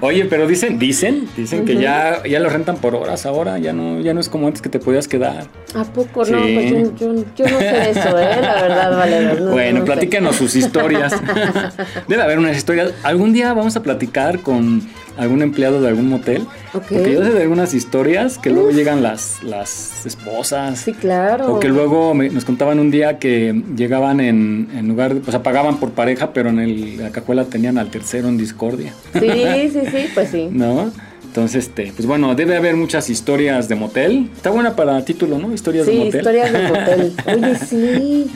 Oye, 0.00 0.24
pero 0.26 0.46
dicen, 0.46 0.78
dicen, 0.78 1.28
dicen 1.36 1.64
que 1.64 1.76
ya, 1.76 2.22
ya 2.28 2.38
lo 2.40 2.48
rentan 2.48 2.76
por 2.76 2.94
horas 2.94 3.24
ahora, 3.26 3.58
ya 3.58 3.72
no, 3.72 4.00
ya 4.00 4.14
no 4.14 4.20
es 4.20 4.28
como 4.28 4.46
antes 4.46 4.62
que 4.62 4.68
te 4.68 4.78
podías 4.78 5.08
quedar. 5.08 5.46
¿A 5.74 5.84
poco 5.84 6.24
no? 6.24 6.38
Pues 6.38 6.70
yo, 6.70 6.78
yo- 6.96 7.24
yo 7.36 7.44
no 7.48 7.58
sé 7.58 7.90
eso, 7.90 8.18
¿eh? 8.18 8.38
La 8.40 8.62
verdad, 8.62 8.96
vale. 8.96 9.40
no- 9.40 9.50
bueno, 9.52 9.84
no 10.20 10.32
sé. 10.32 10.38
sus 10.38 10.56
historias. 10.56 11.12
Debe 12.08 12.22
haber 12.22 12.38
unas 12.38 12.56
historias. 12.56 12.92
Algún 13.02 13.32
día 13.32 13.52
vamos 13.52 13.76
a 13.76 13.82
platicar 13.82 14.40
con 14.40 14.82
algún 15.16 15.40
empleado 15.42 15.80
de 15.80 15.88
algún 15.88 16.08
motel. 16.08 16.46
Porque 16.72 17.12
yo 17.14 17.24
sé 17.24 17.30
de 17.32 17.42
algunas 17.42 17.72
historias 17.72 18.36
que 18.38 18.50
luego 18.50 18.70
llegan 18.70 19.02
las, 19.02 19.42
las 19.42 20.04
esposas. 20.04 20.78
Sí, 20.78 20.92
claro. 20.92 21.54
O 21.54 21.60
que 21.60 21.68
luego 21.68 22.12
me- 22.14 22.28
nos 22.28 22.44
contaban 22.44 22.78
un 22.78 22.90
día 22.90 23.18
que 23.18 23.62
llegaban 23.76 24.20
en, 24.20 24.68
en 24.74 24.86
lugar, 24.88 25.14
de- 25.14 25.20
o 25.26 25.30
sea, 25.30 25.42
pagaban 25.42 25.78
por 25.80 25.92
pareja, 25.92 26.32
pero 26.34 26.50
en 26.50 26.58
el- 26.58 26.98
la 26.98 27.10
cajuela 27.10 27.44
tenían 27.44 27.78
al 27.78 27.88
tercero 27.90 28.28
en 28.28 28.36
discordia. 28.36 28.92
Sí, 29.14 29.20
sí, 29.72 29.80
sí, 29.90 30.06
pues 30.12 30.28
sí. 30.30 30.48
¿No? 30.52 30.92
Entonces, 31.24 31.66
este, 31.66 31.92
pues 31.94 32.06
bueno, 32.06 32.34
debe 32.34 32.56
haber 32.56 32.76
muchas 32.76 33.10
historias 33.10 33.68
de 33.68 33.74
motel. 33.74 34.30
Está 34.34 34.50
buena 34.50 34.74
para 34.74 35.02
título, 35.04 35.38
¿no? 35.38 35.52
Historias 35.52 35.84
de 35.86 35.92
Sí, 35.92 35.98
motel. 35.98 36.16
historias 36.20 36.52
de 36.52 36.66
hotel. 36.70 37.12
Oye, 37.26 37.54
sí. 37.56 38.30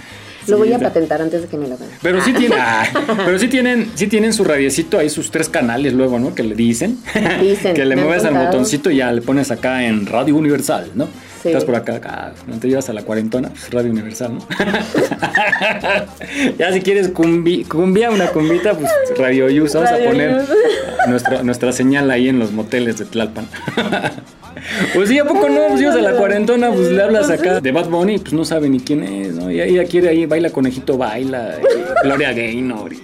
Lo 0.47 0.59
voy 0.59 0.73
a 0.73 0.79
patentar 0.79 1.21
antes 1.23 1.43
de 1.43 1.49
que 1.49 1.57
me 1.57 1.69
lo 1.69 1.77
vean. 1.77 1.91
Pero 2.03 2.21
sí, 2.23 2.33
tiene, 2.33 2.57
ah, 2.59 2.85
pero 3.25 3.39
sí 3.39 3.49
tienen, 3.49 3.91
sí 3.95 4.07
tienen 4.07 4.33
su 4.33 4.45
radiecito 4.45 4.99
ahí, 4.99 5.11
sus 5.11 5.31
tres 5.31 5.49
canales 5.49 5.93
luego, 5.93 6.19
¿no? 6.19 6.35
Que 6.35 6.43
le 6.43 6.55
dicen. 6.55 6.99
Dicen, 7.41 7.75
que 7.81 7.85
le 7.85 7.97
mueves 7.97 8.25
al 8.25 8.35
botoncito 8.35 8.91
y 8.91 8.97
ya 8.97 9.13
le 9.13 9.23
pones 9.23 9.51
acá 9.51 9.85
en 9.85 10.07
Radio 10.07 10.37
Universal, 10.37 10.91
¿no? 10.95 11.09
Sí. 11.43 11.49
Estás 11.49 11.65
por 11.65 11.75
acá, 11.75 11.97
acá, 11.97 12.35
no 12.47 12.59
te 12.59 12.69
llevas 12.69 12.91
a 12.91 12.93
la 12.93 13.03
cuarentona, 13.03 13.49
pues 13.49 13.71
Radio 13.71 13.91
Universal, 13.91 14.35
¿no? 14.35 14.47
ya 16.59 16.73
si 16.73 16.81
quieres 16.83 17.15
cumbi- 17.15 17.67
cumbia, 17.67 18.11
una 18.11 18.29
cumbita, 18.29 18.75
pues 18.75 18.91
Radio 19.17 19.49
Yus, 19.49 19.73
vamos 19.73 19.91
Radio 19.91 20.09
a 20.09 20.13
poner 20.13 20.43
nuestra, 21.09 21.43
nuestra 21.43 21.73
señal 21.73 22.11
ahí 22.11 22.29
en 22.29 22.39
los 22.39 22.53
moteles 22.53 22.99
de 22.99 23.07
Tlalpan. 23.07 23.47
Pues 24.95 25.09
sí, 25.09 25.19
¿a 25.19 25.25
poco 25.25 25.49
no? 25.49 25.69
Pues 25.69 25.81
llevas 25.81 25.97
a 25.97 26.01
la 26.01 26.13
cuarentona, 26.17 26.71
pues 26.71 26.91
le 26.91 27.03
hablas 27.03 27.31
acá 27.31 27.61
de 27.61 27.73
Bad 27.73 27.89
Bunny, 27.89 28.19
pues 28.19 28.33
no 28.33 28.45
sabe 28.45 28.69
ni 28.69 28.81
quién 28.81 29.03
es, 29.03 29.35
¿no? 29.35 29.51
Y 29.51 29.61
ella 29.61 29.85
quiere 29.85 30.09
ahí, 30.09 30.27
baila 30.27 30.51
conejito, 30.51 30.97
baila, 30.99 31.57
y 31.61 32.05
Gloria 32.07 32.33
Gaynor. 32.33 32.93
y- 32.93 33.01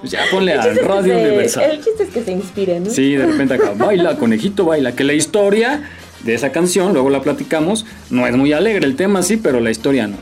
pues 0.00 0.12
ya 0.12 0.20
ponle 0.30 0.52
a 0.52 0.62
Radio 0.62 1.14
se- 1.14 1.26
Universal. 1.26 1.70
el 1.70 1.82
chiste 1.82 2.02
es 2.02 2.10
que 2.10 2.22
se 2.22 2.32
inspire, 2.32 2.78
¿no? 2.78 2.90
Sí, 2.90 3.14
de 3.16 3.24
repente 3.24 3.54
acá, 3.54 3.72
baila, 3.74 4.16
conejito, 4.16 4.66
baila. 4.66 4.92
Que 4.94 5.02
la 5.02 5.14
historia 5.14 5.82
de 6.22 6.34
esa 6.34 6.52
canción, 6.52 6.92
luego 6.92 7.08
la 7.08 7.22
platicamos, 7.22 7.86
no 8.10 8.26
es 8.26 8.36
muy 8.36 8.52
alegre 8.52 8.84
el 8.86 8.96
tema, 8.96 9.22
sí, 9.22 9.38
pero 9.38 9.60
la 9.60 9.70
historia 9.70 10.06
no. 10.06 10.16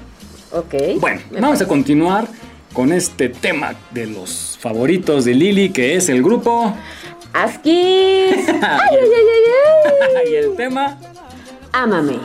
Ok. 0.52 1.00
Bueno, 1.00 1.20
vamos 1.32 1.60
a 1.62 1.66
continuar 1.66 2.28
con 2.72 2.92
este 2.92 3.28
tema 3.28 3.74
de 3.90 4.06
los 4.06 4.56
favoritos 4.60 5.24
de 5.24 5.34
Lili, 5.34 5.70
que 5.70 5.96
es 5.96 6.08
el 6.08 6.22
grupo. 6.22 6.76
Askis. 7.34 8.48
ay, 8.48 8.62
ay, 8.62 9.10
ay, 9.16 10.16
ay, 10.16 10.28
y 10.32 10.34
el 10.36 10.54
tema. 10.56 10.98
Ámame. 11.72 12.18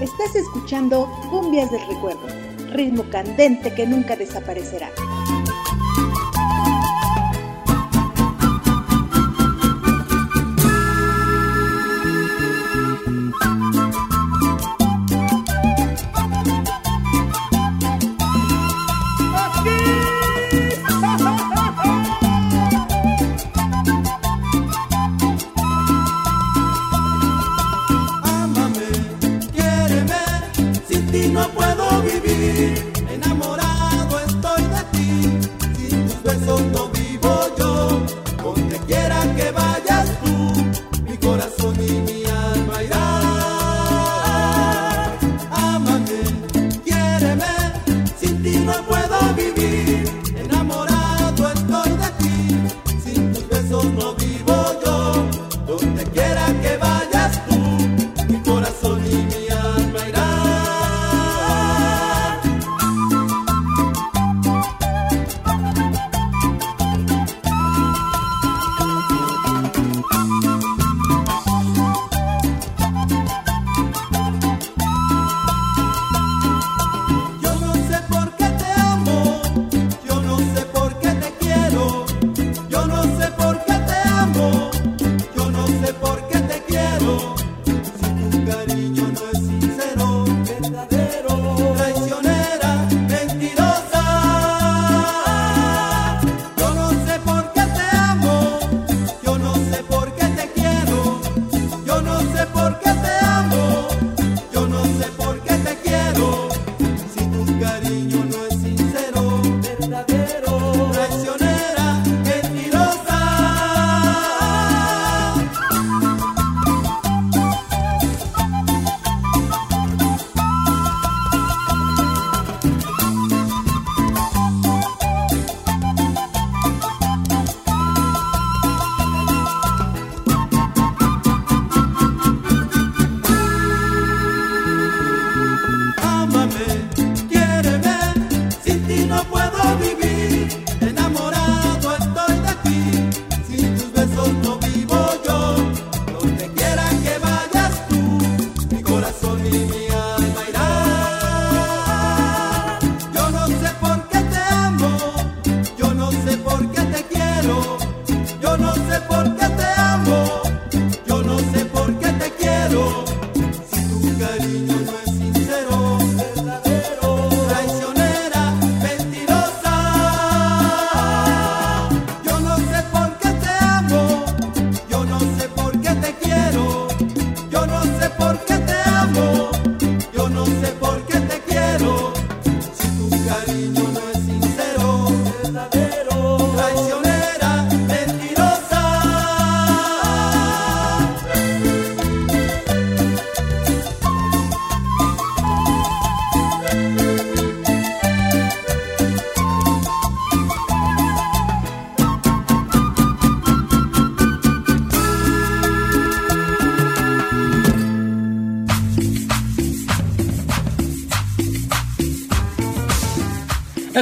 Estás 0.00 0.36
escuchando 0.36 1.10
Cumbias 1.30 1.70
del 1.72 1.80
Recuerdo, 1.88 2.26
ritmo 2.70 3.04
candente 3.10 3.74
que 3.74 3.86
nunca 3.86 4.14
desaparecerá. 4.16 4.90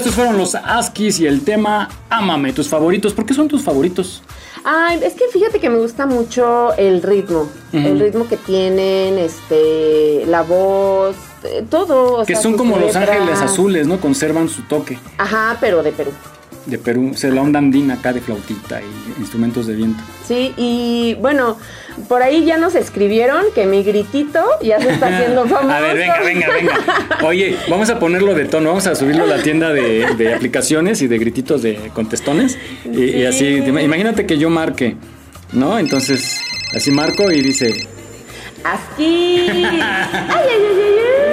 Estos 0.02 0.16
fueron 0.16 0.36
los 0.36 0.56
Askis 0.56 1.20
y 1.20 1.26
el 1.28 1.44
tema 1.44 1.88
Ámame, 2.10 2.52
tus 2.52 2.66
favoritos. 2.68 3.12
¿Por 3.14 3.24
qué 3.24 3.34
son 3.34 3.46
tus 3.46 3.62
favoritos? 3.62 4.20
Ay, 4.64 4.98
es 5.00 5.14
que 5.14 5.28
fíjate 5.32 5.60
que 5.60 5.70
me 5.70 5.78
gusta 5.78 6.06
mucho 6.06 6.72
el 6.76 7.02
ritmo, 7.02 7.48
el 7.72 8.00
ritmo 8.00 8.26
que 8.28 8.36
tienen, 8.36 9.16
este, 9.16 10.24
la 10.26 10.42
voz, 10.42 11.14
eh, 11.44 11.64
todo. 11.70 12.16
o 12.20 12.24
Que 12.26 12.34
sea, 12.34 12.42
son 12.42 12.56
como 12.56 12.78
los 12.78 12.96
ángeles 12.96 13.40
azules, 13.40 13.86
¿no? 13.86 14.00
Conservan 14.00 14.48
su 14.48 14.62
toque 14.62 14.98
Ajá, 15.18 15.56
pero 15.60 15.84
de 15.84 15.92
Perú. 15.92 16.10
De 16.66 16.78
Perú. 16.78 17.12
Se 17.14 17.30
la 17.30 17.42
onda 17.42 17.58
andina 17.58 17.94
acá 17.94 18.12
de 18.12 18.20
flautita 18.20 18.80
y 18.80 19.20
instrumentos 19.20 19.66
de 19.66 19.74
viento. 19.74 20.02
Sí, 20.26 20.52
y 20.56 21.14
bueno, 21.20 21.58
por 22.08 22.22
ahí 22.22 22.44
ya 22.44 22.56
nos 22.56 22.74
escribieron 22.74 23.44
que 23.54 23.66
mi 23.66 23.82
gritito 23.82 24.44
ya 24.62 24.80
se 24.80 24.90
está 24.90 25.08
haciendo 25.08 25.46
famoso. 25.46 25.70
A 25.74 25.80
ver, 25.80 25.96
venga, 25.96 26.20
venga, 26.20 26.48
venga. 26.54 26.78
Oye, 27.24 27.56
vamos 27.68 27.90
a 27.90 27.98
ponerlo 27.98 28.34
de 28.34 28.44
tono, 28.44 28.68
vamos 28.68 28.86
a 28.86 28.94
subirlo 28.94 29.24
a 29.24 29.26
la 29.26 29.42
tienda 29.42 29.72
de, 29.72 30.14
de 30.16 30.34
aplicaciones 30.34 31.02
y 31.02 31.08
de 31.08 31.18
grititos 31.18 31.62
de 31.62 31.90
contestones. 31.94 32.58
Y, 32.84 33.04
y 33.04 33.26
así, 33.26 33.46
imagínate 33.56 34.26
que 34.26 34.38
yo 34.38 34.50
marque, 34.50 34.96
¿no? 35.52 35.78
Entonces, 35.78 36.40
así 36.74 36.90
marco 36.90 37.30
y 37.30 37.40
dice, 37.40 37.88
Así. 38.64 39.46
Ay, 39.50 39.64
ay, 39.64 39.74
ay, 39.74 39.80
ay, 40.30 40.98
ay. 41.26 41.31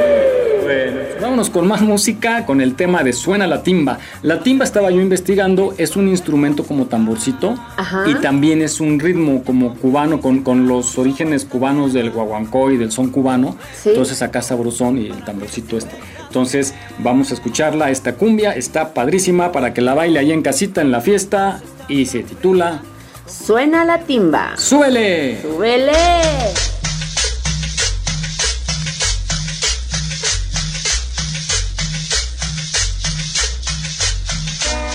Vámonos 1.30 1.52
con 1.52 1.68
más 1.68 1.82
música, 1.82 2.44
con 2.48 2.60
el 2.60 2.74
tema 2.74 3.04
de 3.04 3.14
Suena 3.14 3.46
la 3.46 3.62
timba. 3.62 4.00
La 4.24 4.40
timba 4.40 4.66
estaba 4.66 4.90
yo 4.90 5.00
investigando, 5.00 5.76
es 5.78 5.96
un 5.96 6.08
instrumento 6.08 6.64
como 6.64 6.88
tamborcito 6.88 7.54
Ajá. 7.78 8.10
y 8.10 8.16
también 8.16 8.64
es 8.64 8.80
un 8.82 9.00
ritmo 9.00 9.44
como 9.44 9.76
cubano, 9.76 10.22
con, 10.22 10.42
con 10.42 10.68
los 10.68 10.98
orígenes 10.98 11.46
cubanos 11.46 11.94
del 11.94 12.10
guaguancó 12.10 12.72
y 12.72 12.78
del 12.78 12.92
son 12.92 13.12
cubano. 13.12 13.56
Sí. 13.80 13.90
Entonces 13.90 14.24
acá 14.24 14.42
sabrosón 14.42 14.98
y 14.98 15.06
el 15.06 15.24
tamborcito 15.24 15.78
este. 15.78 15.96
Entonces 16.26 16.74
vamos 16.98 17.30
a 17.30 17.36
escucharla, 17.36 17.92
esta 17.92 18.16
cumbia 18.16 18.56
está 18.56 18.96
padrísima 18.96 19.52
para 19.52 19.72
que 19.72 19.82
la 19.82 19.94
baile 19.94 20.18
ahí 20.18 20.32
en 20.32 20.42
casita 20.42 20.82
en 20.82 20.90
la 20.90 21.00
fiesta 21.00 21.62
y 21.88 22.08
se 22.08 22.24
titula 22.24 22.82
Suena 23.28 23.86
la 23.86 24.00
timba. 24.00 24.54
¡Súbele! 24.58 25.44
¡Súbele! 25.44 26.79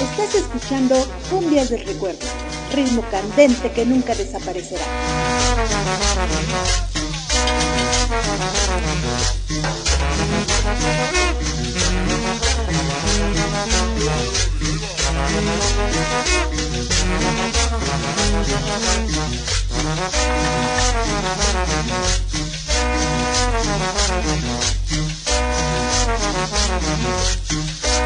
Estás 0.04 0.34
escuchando 0.34 0.94
Cumbias 1.30 1.70
del 1.70 1.86
Recuerdo, 1.86 2.26
ritmo 2.74 3.02
candente 3.10 3.72
que 3.72 3.86
nunca 3.86 4.14
desaparecerá. 4.14 4.84
Ay, 27.96 28.00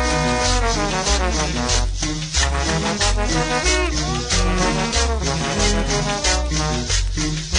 ay, 7.16 7.48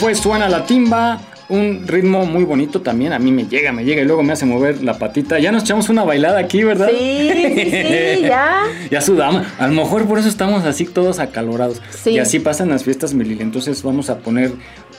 fue 0.07 0.15
Suena 0.15 0.47
la 0.47 0.65
Timba. 0.65 1.19
un 1.49 1.85
ritmo 1.85 2.25
muy 2.25 2.45
bonito 2.45 2.79
también. 2.81 3.11
A 3.11 3.19
mí 3.19 3.29
me 3.29 3.45
llega, 3.45 3.73
me 3.73 3.83
llega 3.83 4.01
y 4.01 4.05
luego 4.05 4.23
me 4.23 4.31
hace 4.31 4.45
mover 4.45 4.81
la 4.81 4.97
patita. 4.97 5.37
Ya 5.37 5.51
nos 5.51 5.63
echamos 5.63 5.89
una 5.89 6.05
bailada 6.05 6.39
aquí, 6.39 6.63
¿verdad? 6.63 6.87
Sí, 6.97 7.29
sí, 7.33 7.71
sí, 7.71 8.21
ya. 8.21 8.63
ya 8.89 9.01
sudamos. 9.01 9.45
A 9.59 9.67
lo 9.67 9.73
mejor 9.73 10.05
por 10.05 10.17
eso 10.17 10.29
estamos 10.29 10.63
así 10.63 10.85
todos 10.85 11.19
acalorados. 11.19 11.81
Sí. 11.89 12.11
Y 12.11 12.19
así 12.19 12.39
pasan 12.39 12.69
las 12.69 12.85
fiestas 12.85 13.13
Milil. 13.13 13.41
Entonces 13.41 13.83
vamos 13.83 14.09
a 14.09 14.19
poner 14.19 14.53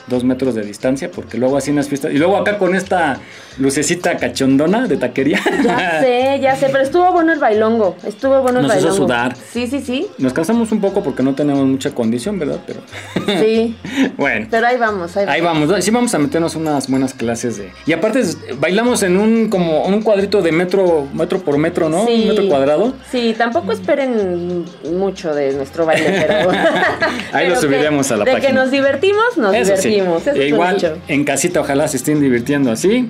dos 0.09 0.23
metros 0.23 0.55
de 0.55 0.63
distancia 0.63 1.09
porque 1.11 1.37
luego 1.37 1.57
así 1.57 1.69
en 1.69 1.77
las 1.77 1.87
fiestas. 1.87 2.11
Y 2.13 2.17
luego 2.17 2.37
acá 2.37 2.57
con 2.57 2.75
esta 2.75 3.19
lucecita 3.57 4.17
cachondona 4.17 4.87
de 4.87 4.97
taquería. 4.97 5.39
Ya 5.63 5.99
sé, 6.01 6.39
ya 6.41 6.55
sé, 6.55 6.67
pero 6.71 6.83
estuvo 6.83 7.11
bueno 7.11 7.31
el 7.33 7.39
bailongo. 7.39 7.95
Estuvo 8.05 8.41
bueno 8.41 8.59
el 8.59 8.67
Nos 8.67 8.75
hizo 8.77 8.87
bailongo. 8.87 9.05
sudar. 9.05 9.35
Sí, 9.51 9.67
sí, 9.67 9.79
sí. 9.81 10.07
Nos 10.17 10.33
cansamos 10.33 10.71
un 10.71 10.81
poco 10.81 11.03
porque 11.03 11.23
no 11.23 11.35
tenemos 11.35 11.65
mucha 11.65 11.91
condición, 11.91 12.39
¿verdad? 12.39 12.59
Pero 12.65 12.81
Sí. 13.39 13.75
bueno. 14.17 14.47
Pero 14.49 14.67
ahí 14.67 14.77
vamos, 14.77 15.15
ahí 15.17 15.25
vamos. 15.25 15.35
Ahí 15.35 15.41
vamos, 15.41 15.85
sí 15.85 15.91
vamos 15.91 16.13
a 16.13 16.19
meternos 16.19 16.55
unas 16.55 16.89
buenas 16.89 17.13
clases 17.13 17.57
de... 17.57 17.71
Y 17.85 17.93
aparte 17.93 18.23
bailamos 18.59 19.03
en 19.03 19.17
un 19.17 19.49
como 19.49 19.83
un 19.85 20.01
cuadrito 20.01 20.41
de 20.41 20.51
metro, 20.51 21.07
metro 21.13 21.39
por 21.39 21.57
metro, 21.57 21.89
¿no? 21.89 22.05
Sí. 22.05 22.21
Un 22.23 22.27
metro 22.29 22.47
cuadrado. 22.47 22.93
Sí, 23.11 23.35
tampoco 23.37 23.71
esperen 23.71 24.65
mucho 24.91 25.33
de 25.33 25.53
nuestro 25.53 25.85
baile, 25.85 26.25
pero. 26.27 26.49
Ahí 27.33 27.49
lo 27.49 27.55
subiremos 27.59 28.07
que- 28.07 28.13
a 28.13 28.17
la 28.17 28.25
de 28.25 28.31
página. 28.31 28.47
que 28.49 28.53
nos 28.55 28.71
divertimos, 28.71 29.37
nos 29.37 29.53
Eso 29.53 29.75
sí. 29.77 29.98
Eso 29.99 30.31
E 30.31 30.47
igual 30.47 30.77
en 31.07 31.23
casita 31.23 31.61
ojalá 31.61 31.87
se 31.87 31.97
estén 31.97 32.19
divirtiendo 32.19 32.71
así. 32.71 33.09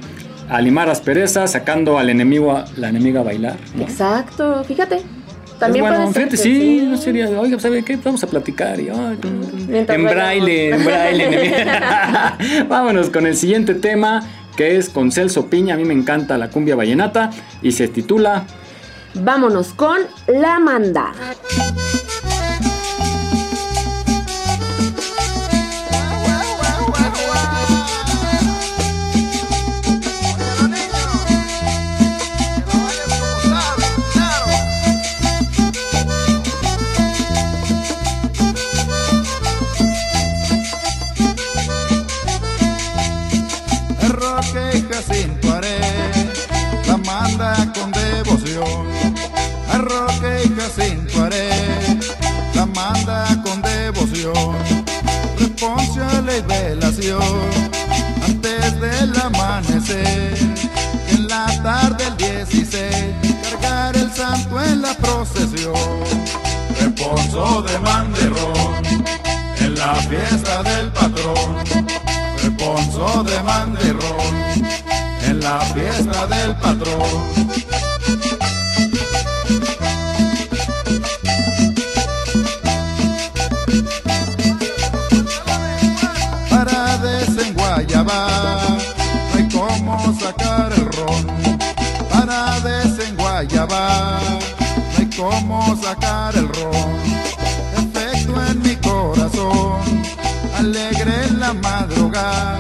A 0.49 0.62
limar 0.62 0.89
asperezas, 0.89 1.52
sacando 1.52 1.99
al 1.99 2.10
enemigo, 2.10 2.52
a, 2.52 2.65
la 2.75 2.89
enemiga 2.89 3.19
a 3.19 3.23
bailar. 3.23 3.58
¿no? 3.75 3.84
Exacto, 3.84 4.63
fíjate. 4.63 5.02
También 5.60 5.84
bueno, 5.84 5.97
puede 5.97 6.13
ser 6.13 6.23
fíjate, 6.32 6.38
que 6.38 6.43
sí, 6.43 6.88
no 6.89 6.97
sería, 6.97 7.30
oiga, 7.30 7.60
¿sabe 7.60 7.84
qué? 7.84 7.97
Vamos 7.97 8.23
a 8.23 8.28
platicar. 8.28 8.80
Y, 8.80 8.89
Mientras 9.67 9.99
en 9.99 10.06
braille, 10.06 10.69
en 10.73 10.86
braille. 10.86 11.65
Vámonos 12.67 13.10
con 13.10 13.28
el 13.28 13.36
siguiente 13.36 13.75
tema, 13.75 14.23
que 14.56 14.78
es 14.78 14.89
con 14.89 15.12
Celso 15.12 15.47
Piña. 15.47 15.75
A 15.75 15.78
mí 15.78 15.86
me 15.86 15.93
encanta 15.93 16.38
la 16.38 16.49
cumbia 16.49 16.75
vallenata 16.75 17.30
y 17.62 17.73
se 17.73 17.89
titula 17.89 18.45
Vámonos 19.15 19.73
con 19.73 19.99
la 20.28 20.60
manda. 20.60 21.12
Antes 57.17 58.80
del 58.80 59.22
amanecer. 59.22 60.38
En 61.10 61.28
la 61.28 61.45
tarde 61.63 62.04
del 62.06 62.17
16, 62.17 63.15
cargar 63.43 63.98
el 63.98 64.12
santo 64.12 64.62
en 64.62 64.82
la 64.82 64.93
procesión. 64.95 65.74
Reponso 66.80 67.62
de 67.63 67.80
manderrón, 67.80 68.86
en 69.60 69.76
la 69.76 69.95
fiesta 69.95 70.63
del 70.63 70.91
patrón. 70.91 71.58
Reponso 72.43 73.24
de 73.24 73.43
manderrón 73.43 74.63
en 75.24 75.39
la 75.39 75.60
fiesta 75.62 76.28
del 76.28 76.56
patrón. 76.58 77.88
No 93.70 94.40
hay 94.98 95.10
cómo 95.15 95.78
sacar 95.82 96.36
el 96.36 96.48
ron. 96.50 97.00
Efecto 97.78 98.46
en 98.50 98.62
mi 98.62 98.76
corazón, 98.78 100.04
alegre 100.58 101.26
en 101.28 101.40
la 101.40 101.54
madrugada. 101.54 102.60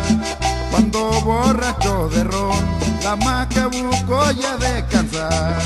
Cuando 0.71 1.21
borracho 1.21 2.09
de 2.09 2.23
ron, 2.23 2.65
la 3.03 3.15
maca 3.15 3.67
busco 3.67 4.31
ya 4.31 4.57
descansar. 4.57 5.57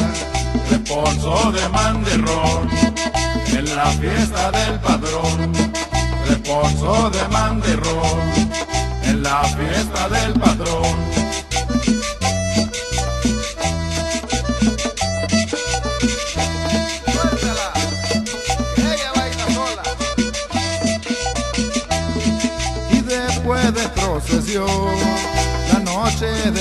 Reponso 0.70 1.52
de 1.52 1.70
manderrón, 1.70 2.70
en 3.48 3.76
la 3.76 3.86
fiesta 3.86 4.52
del 4.52 4.80
padrón. 4.80 5.54
Reponso 6.28 7.10
de 7.10 7.28
manderrón, 7.28 8.20
en 9.04 9.24
la 9.24 9.44
fiesta 9.44 10.10
del 10.10 10.34
patrón. 10.34 11.24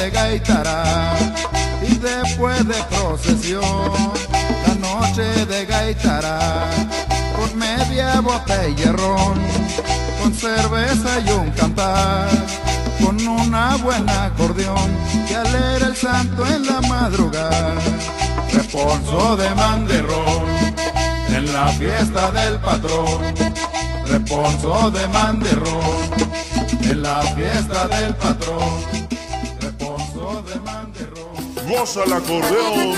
De 0.02 0.10
gaitará. 0.10 1.14
Y 1.88 1.94
después 1.94 2.66
de 2.66 2.74
procesión, 2.90 3.92
la 4.66 4.74
noche 4.74 5.46
de 5.46 5.64
gaitará. 5.64 6.68
Con 7.36 7.56
media 7.56 8.20
botella 8.20 8.92
ron, 8.92 9.38
con 10.20 10.34
cerveza 10.34 11.20
y 11.24 11.30
un 11.30 11.50
cantar. 11.50 12.28
Con 13.00 13.16
una 13.26 13.76
buena 13.76 14.24
acordeón 14.24 14.90
que 15.28 15.36
alegra 15.36 15.86
el 15.86 15.96
santo 15.96 16.46
en 16.46 16.66
la 16.66 16.80
madrugada. 16.80 17.74
Reponso 18.52 19.36
de 19.36 19.54
manderrón 19.54 20.44
en 21.28 21.52
la 21.52 21.68
fiesta 21.68 22.30
del 22.32 22.58
patrón. 22.58 23.34
Reponso 24.06 24.90
de 24.90 25.06
manderrón 25.08 25.94
en 26.82 27.02
la 27.02 27.22
fiesta 27.36 27.86
del 27.86 28.14
patrón. 28.16 29.01
Goza 31.72 32.04
el 32.04 32.12
acordeón. 32.12 32.96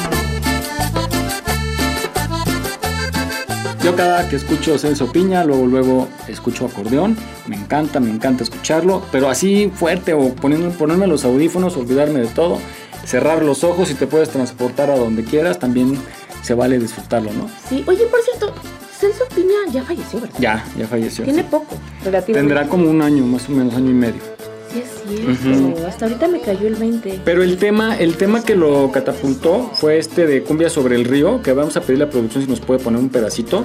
Yo 3.85 3.95
cada 3.95 4.29
que 4.29 4.35
escucho 4.35 4.77
Celso 4.79 5.13
Piña, 5.13 5.45
luego 5.45 5.67
luego 5.67 6.09
escucho 6.27 6.67
acordeón, 6.67 7.17
me 7.47 7.55
encanta, 7.55 8.01
me 8.01 8.11
encanta 8.11 8.43
escucharlo, 8.43 9.05
pero 9.13 9.31
así 9.31 9.71
fuerte 9.73 10.13
o 10.13 10.35
poniendo, 10.35 10.71
ponerme 10.71 11.07
los 11.07 11.25
audífonos, 11.25 11.77
olvidarme 11.77 12.19
de 12.21 12.27
todo, 12.27 12.59
cerrar 13.05 13.45
los 13.45 13.63
ojos 13.63 13.93
y 13.93 13.95
te 13.95 14.09
puedes 14.09 14.31
transportar 14.31 14.91
a 14.91 14.97
donde 14.97 15.23
quieras, 15.23 15.61
también 15.61 15.97
se 16.43 16.55
vale 16.55 16.77
disfrutarlo, 16.81 17.33
¿no? 17.33 17.49
Sí, 17.69 17.85
oye, 17.87 18.07
por 18.07 18.23
cierto, 18.23 18.55
Celso 18.99 19.25
Piña 19.33 19.71
ya 19.71 19.85
falleció, 19.85 20.21
¿verdad? 20.21 20.37
Ya, 20.41 20.65
ya 20.77 20.89
falleció. 20.89 21.25
Tiene 21.25 21.45
poco, 21.45 21.77
relativamente. 22.05 22.33
Tendrá 22.33 22.69
como 22.69 22.91
un 22.91 23.03
año, 23.03 23.25
más 23.25 23.49
o 23.49 23.53
menos, 23.53 23.73
año 23.75 23.91
y 23.91 23.95
medio. 23.95 24.34
Sí, 24.75 25.25
es 25.29 25.39
cierto. 25.41 25.87
Hasta 25.87 26.07
ahorita 26.07 26.29
me 26.29 26.41
cayó 26.41 26.67
el 26.67 26.75
20. 26.75 27.21
Pero 27.25 27.43
el 27.43 27.59
tema, 27.59 27.97
el 27.97 28.17
tema 28.17 28.43
que 28.43 28.57
lo 28.57 28.91
catapultó 28.91 29.71
fue 29.75 29.99
este 29.99 30.27
de 30.27 30.43
Cumbia 30.43 30.69
sobre 30.69 30.97
el 30.97 31.05
río, 31.05 31.43
que 31.43 31.53
vamos 31.53 31.77
a 31.77 31.81
pedir 31.81 32.03
a 32.03 32.07
la 32.07 32.11
producción 32.11 32.45
si 32.45 32.51
nos 32.51 32.61
puede 32.61 32.81
poner 32.81 33.01
un 33.01 33.09
pedacito. 33.09 33.65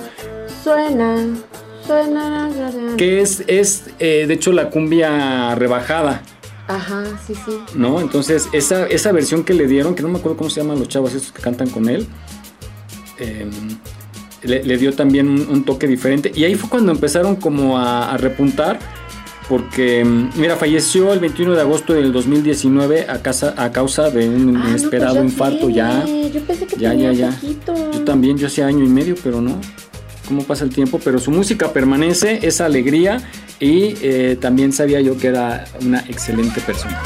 Suena, 0.63 1.25
suena. 1.85 2.49
Que 2.97 3.21
es, 3.21 3.43
es 3.47 3.85
eh, 3.99 4.25
de 4.27 4.33
hecho, 4.35 4.51
la 4.51 4.69
cumbia 4.69 5.55
rebajada, 5.55 6.21
Ajá, 6.67 7.03
sí, 7.25 7.33
sí. 7.33 7.57
¿no? 7.73 7.99
Entonces, 7.99 8.47
esa, 8.53 8.85
esa 8.85 9.11
versión 9.11 9.43
que 9.43 9.55
le 9.55 9.65
dieron, 9.65 9.95
que 9.95 10.03
no 10.03 10.09
me 10.09 10.19
acuerdo 10.19 10.37
cómo 10.37 10.51
se 10.51 10.61
llaman 10.61 10.77
los 10.77 10.87
chavos 10.87 11.15
estos 11.15 11.31
que 11.31 11.41
cantan 11.41 11.69
con 11.71 11.89
él, 11.89 12.05
eh, 13.17 13.49
le, 14.43 14.63
le 14.63 14.77
dio 14.77 14.93
también 14.93 15.27
un, 15.27 15.47
un 15.49 15.63
toque 15.65 15.87
diferente. 15.87 16.31
Y 16.35 16.43
ahí 16.43 16.53
fue 16.53 16.69
cuando 16.69 16.91
empezaron 16.91 17.37
como 17.37 17.79
a, 17.79 18.13
a 18.13 18.17
repuntar, 18.17 18.79
porque, 19.49 20.05
mm, 20.05 20.29
mira, 20.35 20.55
falleció 20.55 21.11
el 21.11 21.19
21 21.19 21.55
de 21.55 21.61
agosto 21.61 21.93
del 21.93 22.13
2019 22.13 23.07
a, 23.09 23.21
casa, 23.21 23.53
a 23.57 23.71
causa 23.71 24.09
de 24.11 24.29
un 24.29 24.55
Ah, 24.55 24.59
no, 24.63 24.69
inesperado 24.69 25.15
pues 25.15 25.25
ya 25.25 25.31
infarto. 25.31 25.67
tiene. 25.67 25.73
Ya, 25.73 26.05
Yo 26.29 26.41
pensé 26.41 26.65
que 26.67 26.75
ya, 26.77 26.91
tenía 26.91 27.11
ya. 27.13 27.37
Yo 27.91 28.01
también, 28.05 28.37
yo 28.37 28.47
hacía 28.47 28.67
año 28.67 28.85
y 28.85 28.89
medio, 28.89 29.15
pero 29.23 29.41
no. 29.41 29.59
¿Cómo 30.27 30.43
pasa 30.43 30.63
el 30.63 30.69
tiempo? 30.69 30.99
Pero 31.03 31.17
su 31.17 31.31
música 31.31 31.73
permanece, 31.73 32.39
esa 32.43 32.65
alegría 32.65 33.19
y 33.59 33.95
eh, 34.03 34.37
también 34.39 34.71
sabía 34.71 35.01
yo 35.01 35.17
que 35.17 35.27
era 35.27 35.65
una 35.81 35.99
excelente 36.07 36.61
persona. 36.61 37.01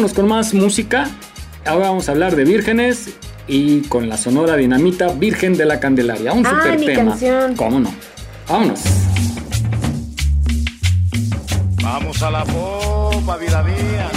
Vámonos 0.00 0.16
con 0.16 0.28
más 0.28 0.54
música. 0.54 1.10
Ahora 1.66 1.88
vamos 1.88 2.08
a 2.08 2.12
hablar 2.12 2.34
de 2.34 2.44
vírgenes 2.44 3.10
y 3.46 3.82
con 3.82 4.08
la 4.08 4.16
sonora 4.16 4.56
dinamita 4.56 5.08
Virgen 5.08 5.58
de 5.58 5.66
la 5.66 5.78
Candelaria. 5.78 6.32
Un 6.32 6.46
Ah, 6.46 6.50
super 6.62 6.78
mi 6.78 6.86
tema. 6.86 7.10
canción. 7.10 7.54
¿Cómo 7.54 7.80
no? 7.80 7.92
Vámonos. 8.48 8.80
Vamos 11.82 12.22
a 12.22 12.30
la 12.30 12.44
popa, 12.46 13.36
vida 13.36 13.62
mía, 13.62 14.08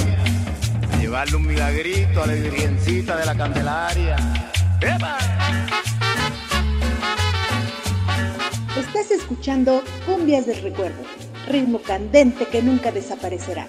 a 0.93 0.97
llevarle 1.01 1.35
un 1.35 1.47
milagrito 1.47 2.23
a 2.23 2.27
la 2.27 2.33
Virgencita 2.33 3.17
de 3.17 3.25
la 3.25 3.35
Candelaria. 3.35 4.15
¡Epa! 4.79 5.17
Estás 8.79 9.11
escuchando 9.11 9.83
Cumbias 10.05 10.45
del 10.45 10.61
Recuerdo, 10.61 11.03
ritmo 11.49 11.79
candente 11.81 12.45
que 12.45 12.61
nunca 12.61 12.89
desaparecerá. 12.93 13.67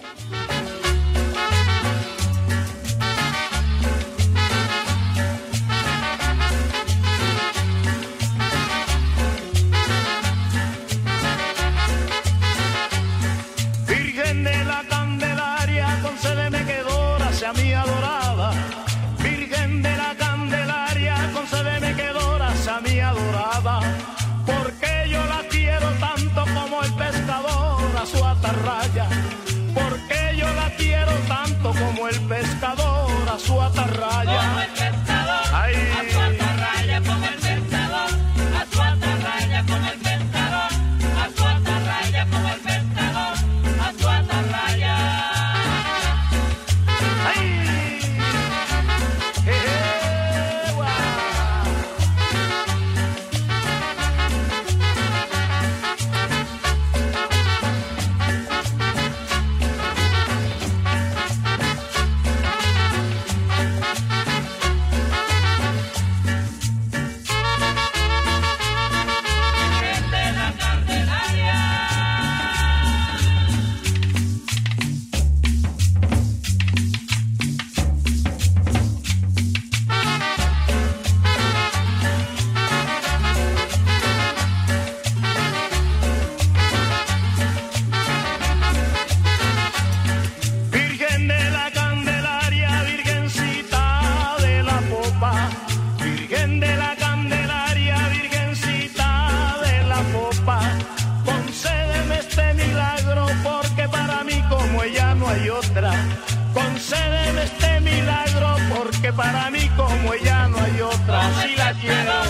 Para 109.17 109.51
mí 109.51 109.69
como 109.77 110.13
ella 110.13 110.49
no 110.49 110.59
hay 110.59 110.81
otra. 110.81 111.27
Así 111.27 111.57
la 111.57 111.73
quiero, 111.75 112.21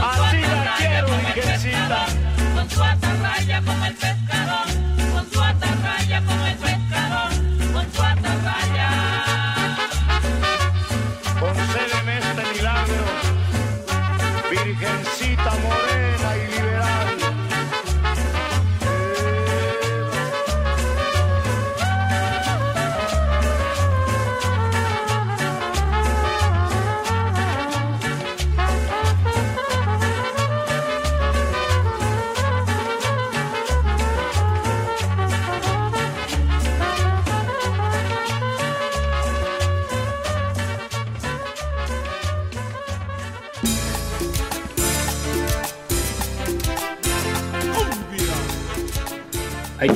así 0.00 0.40
la 0.40 0.74
quiero, 0.78 1.08
Virgencita. 1.34 2.06
Con 2.54 2.70
su 2.70 2.82
como 3.64 3.84
el 3.84 3.96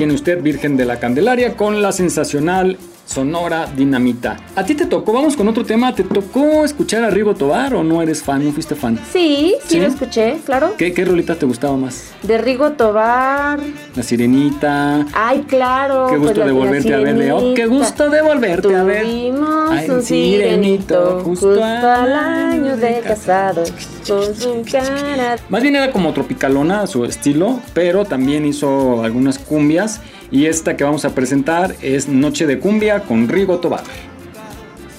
tiene 0.03 0.15
usted 0.15 0.43
Virgen 0.43 0.77
de 0.77 0.85
la 0.85 0.99
Candelaria 0.99 1.57
con 1.57 1.81
la 1.81 1.93
sensacional 1.93 2.77
sonora 3.13 3.67
dinamita. 3.77 4.39
¿A 4.57 4.65
ti 4.65 4.75
te 4.75 4.87
tocó? 4.87 5.13
Vamos 5.13 5.37
con 5.37 5.47
otro 5.47 5.65
tema. 5.65 5.95
¿Te 5.95 6.03
tocó 6.03 6.65
escuchar 6.65 7.05
a 7.05 7.11
Rigo 7.11 7.35
Tobar 7.35 7.75
o 7.75 7.85
no 7.85 8.01
eres 8.03 8.23
fan? 8.23 8.45
¿No 8.45 8.53
fuiste 8.53 8.75
fan? 8.75 8.99
Sí, 9.13 9.55
sí, 9.63 9.69
¿Sí? 9.75 9.81
lo 9.81 9.87
escuché, 9.87 10.39
claro. 10.47 10.75
¿Qué, 10.79 10.93
qué 10.95 11.05
rolita 11.05 11.35
te 11.37 11.45
gustaba 11.47 11.77
más? 11.77 12.13
De 12.23 12.39
Rigo 12.39 12.73
Tobar. 12.73 13.61
La 13.95 14.03
Sirenita. 14.03 15.07
Ay, 15.13 15.45
claro. 15.47 16.07
Qué 16.09 16.17
gusto 16.17 16.35
pues 16.35 16.47
de 16.47 16.53
volverte 16.53 16.95
a 16.95 16.99
ver, 16.99 17.17
Leo. 17.17 17.55
Qué 17.55 17.67
gusto 17.67 18.09
de 18.11 18.23
volverte 18.23 18.75
a 18.75 18.83
ver. 18.83 19.03
Tuvimos 19.03 19.71
Ay, 19.71 19.91
un 19.91 20.03
sirenito, 20.03 20.03
sirenito 20.03 21.21
justo 21.25 21.49
justo, 21.49 21.63
al 21.65 22.13
año 22.15 22.77
de 22.77 23.01
casado 23.01 23.65
con 24.09 24.35
su 24.35 24.65
cara. 24.71 25.37
Más 25.51 25.63
bien 25.63 25.77
era 25.77 25.93
como 25.93 26.13
tropicalona 26.13 26.87
su 26.87 27.05
estilo, 27.05 27.61
pero 27.75 28.05
también 28.07 28.47
hizo 28.47 29.03
algunas 29.03 29.39
cumbias. 29.39 30.01
Y 30.31 30.47
esta 30.47 30.79
que 30.79 30.85
vamos 30.85 31.05
a 31.05 31.15
presentar 31.15 31.77
es 31.83 32.09
Noche 32.09 32.47
de 32.47 32.59
Cumbia 32.59 33.01
con 33.07 33.29
Rigo 33.29 33.59
Tobar. 33.59 33.85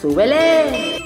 ¡Súbele! 0.02 1.00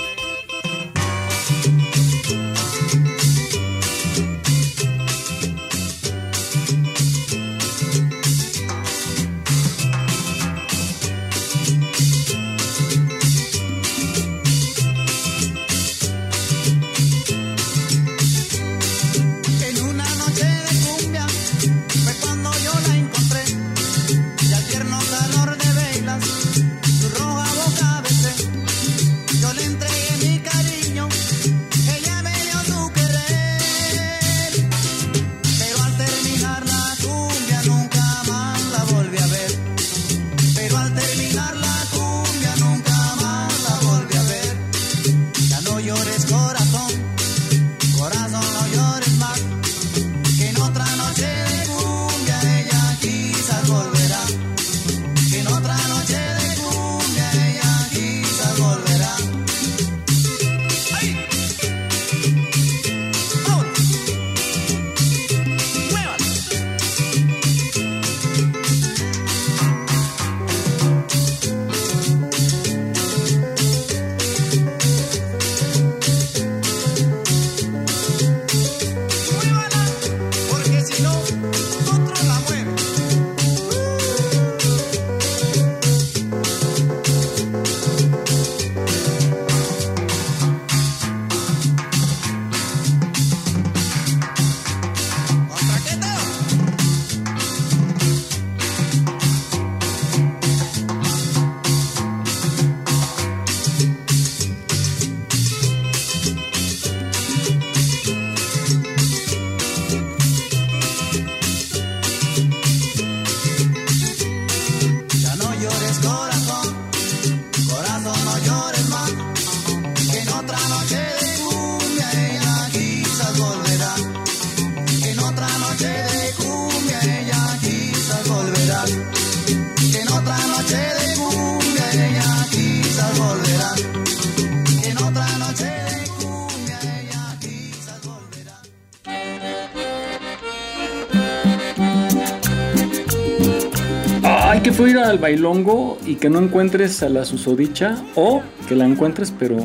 Al 145.08 145.18
bailongo 145.18 145.98
y 146.06 146.16
que 146.16 146.30
no 146.30 146.40
encuentres 146.40 147.02
a 147.04 147.10
la 147.10 147.26
susodicha 147.26 147.98
o 148.16 148.42
que 148.68 148.76
la 148.76 148.86
encuentres 148.86 149.34
pero 149.38 149.58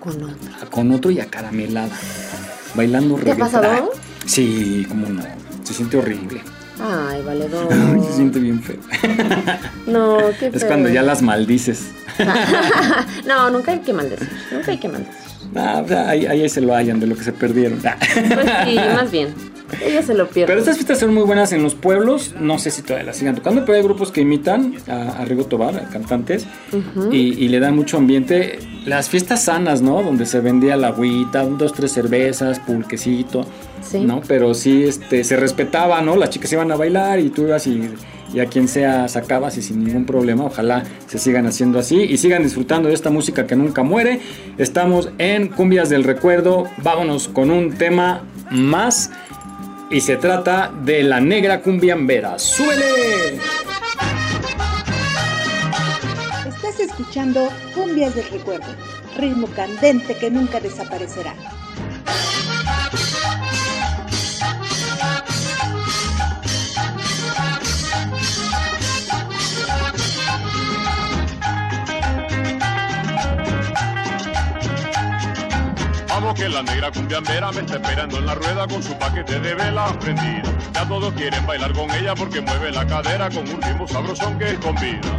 Con 0.00 0.22
otro. 0.22 0.70
con 0.70 0.90
otro 0.92 1.10
y 1.10 1.20
acaramelada. 1.20 1.90
Bailando 2.74 3.16
¿Te 3.16 3.32
ha 3.32 3.36
pasado? 3.36 3.92
Sí, 4.26 4.84
como 4.88 5.06
no. 5.08 5.22
Se 5.62 5.74
siente 5.74 5.96
horrible. 5.96 6.40
Ay, 6.80 7.22
valedor. 7.22 7.68
Se 8.06 8.12
siente 8.14 8.38
bien 8.40 8.60
feo. 8.62 8.78
No, 9.86 10.18
qué 10.40 10.46
Es 10.46 10.60
feo. 10.60 10.66
cuando 10.68 10.88
ya 10.88 11.02
las 11.02 11.22
maldices. 11.22 11.86
no, 13.26 13.50
nunca 13.50 13.72
hay 13.72 13.80
que 13.80 13.92
maldecir. 13.92 14.28
Nunca 14.52 14.70
hay 14.70 14.78
que 14.78 14.88
maldecir. 14.88 15.14
Ah, 15.56 15.82
o 15.84 15.88
sea, 15.88 16.08
ahí, 16.08 16.26
ahí 16.26 16.48
se 16.48 16.60
lo 16.60 16.74
hallan 16.74 16.98
de 16.98 17.06
lo 17.06 17.14
que 17.16 17.22
se 17.22 17.32
perdieron. 17.32 17.78
Pues 17.80 17.94
sí, 18.66 18.76
más 18.94 19.10
bien. 19.10 19.34
Ella 19.82 20.02
se 20.02 20.14
lo 20.14 20.28
pierde. 20.28 20.46
Pero 20.48 20.60
estas 20.60 20.76
fiestas 20.76 20.98
son 21.00 21.14
muy 21.14 21.22
buenas 21.24 21.52
en 21.52 21.62
los 21.62 21.74
pueblos. 21.74 22.34
No 22.40 22.58
sé 22.58 22.70
si 22.70 22.82
todavía 22.82 23.06
las 23.06 23.16
sigan 23.16 23.34
tocando, 23.34 23.64
pero 23.64 23.76
hay 23.76 23.82
grupos 23.82 24.10
que 24.12 24.20
imitan 24.20 24.74
a, 24.88 25.20
a 25.20 25.24
Rigo 25.24 25.44
Tobar, 25.44 25.76
a 25.76 25.88
cantantes, 25.88 26.46
y, 27.10 27.16
y 27.16 27.48
le 27.48 27.60
dan 27.60 27.74
mucho 27.76 27.96
ambiente. 27.96 28.58
Las 28.86 29.08
fiestas 29.08 29.44
sanas, 29.44 29.80
¿no? 29.80 30.02
Donde 30.02 30.26
se 30.26 30.40
vendía 30.40 30.76
la 30.76 30.88
agüita, 30.88 31.44
dos, 31.44 31.72
tres 31.72 31.92
cervezas, 31.92 32.58
pulquecito, 32.60 33.46
Sí. 33.82 34.00
¿no? 34.00 34.22
Pero 34.26 34.54
sí 34.54 34.84
este, 34.84 35.24
se 35.24 35.36
respetaba, 35.36 36.00
¿no? 36.00 36.16
Las 36.16 36.30
chicas 36.30 36.50
iban 36.52 36.72
a 36.72 36.76
bailar 36.76 37.20
y 37.20 37.28
tú 37.28 37.42
ibas 37.42 37.66
y, 37.66 37.82
y 38.32 38.40
a 38.40 38.46
quien 38.46 38.66
sea 38.66 39.08
sacabas 39.08 39.58
y 39.58 39.62
sin 39.62 39.84
ningún 39.84 40.06
problema. 40.06 40.44
Ojalá 40.44 40.84
se 41.06 41.18
sigan 41.18 41.46
haciendo 41.46 41.78
así 41.78 42.00
y 42.00 42.16
sigan 42.16 42.42
disfrutando 42.42 42.88
de 42.88 42.94
esta 42.94 43.10
música 43.10 43.46
que 43.46 43.56
nunca 43.56 43.82
muere. 43.82 44.20
Estamos 44.56 45.10
en 45.18 45.48
Cumbias 45.48 45.90
del 45.90 46.02
Recuerdo. 46.04 46.64
Vámonos 46.78 47.28
con 47.28 47.50
un 47.50 47.72
tema 47.74 48.22
más. 48.50 49.10
Y 49.94 50.00
se 50.00 50.16
trata 50.16 50.72
de 50.74 51.04
la 51.04 51.20
negra 51.20 51.60
cumbiambera. 51.60 52.36
¡Súbele! 52.36 53.38
Estás 56.48 56.80
escuchando 56.80 57.48
Cumbias 57.76 58.16
del 58.16 58.28
Recuerdo, 58.28 58.74
ritmo 59.16 59.46
candente 59.54 60.16
que 60.16 60.32
nunca 60.32 60.58
desaparecerá. 60.58 61.36
Que 76.34 76.48
la 76.48 76.62
negra 76.62 76.90
cumbiambera 76.90 77.52
me 77.52 77.60
está 77.60 77.74
esperando 77.74 78.18
en 78.18 78.26
la 78.26 78.34
rueda 78.34 78.66
con 78.66 78.82
su 78.82 78.98
paquete 78.98 79.38
de 79.40 79.54
velas 79.54 79.92
prendido. 79.98 80.52
Ya 80.72 80.88
todos 80.88 81.14
quieren 81.14 81.46
bailar 81.46 81.72
con 81.72 81.90
ella 81.92 82.14
porque 82.14 82.40
mueve 82.40 82.72
la 82.72 82.86
cadera 82.86 83.30
con 83.30 83.48
un 83.48 83.62
ritmo 83.62 83.86
sabrosón 83.86 84.38
que 84.38 84.50
es 84.50 84.58
con 84.58 84.74
vida. 84.76 85.16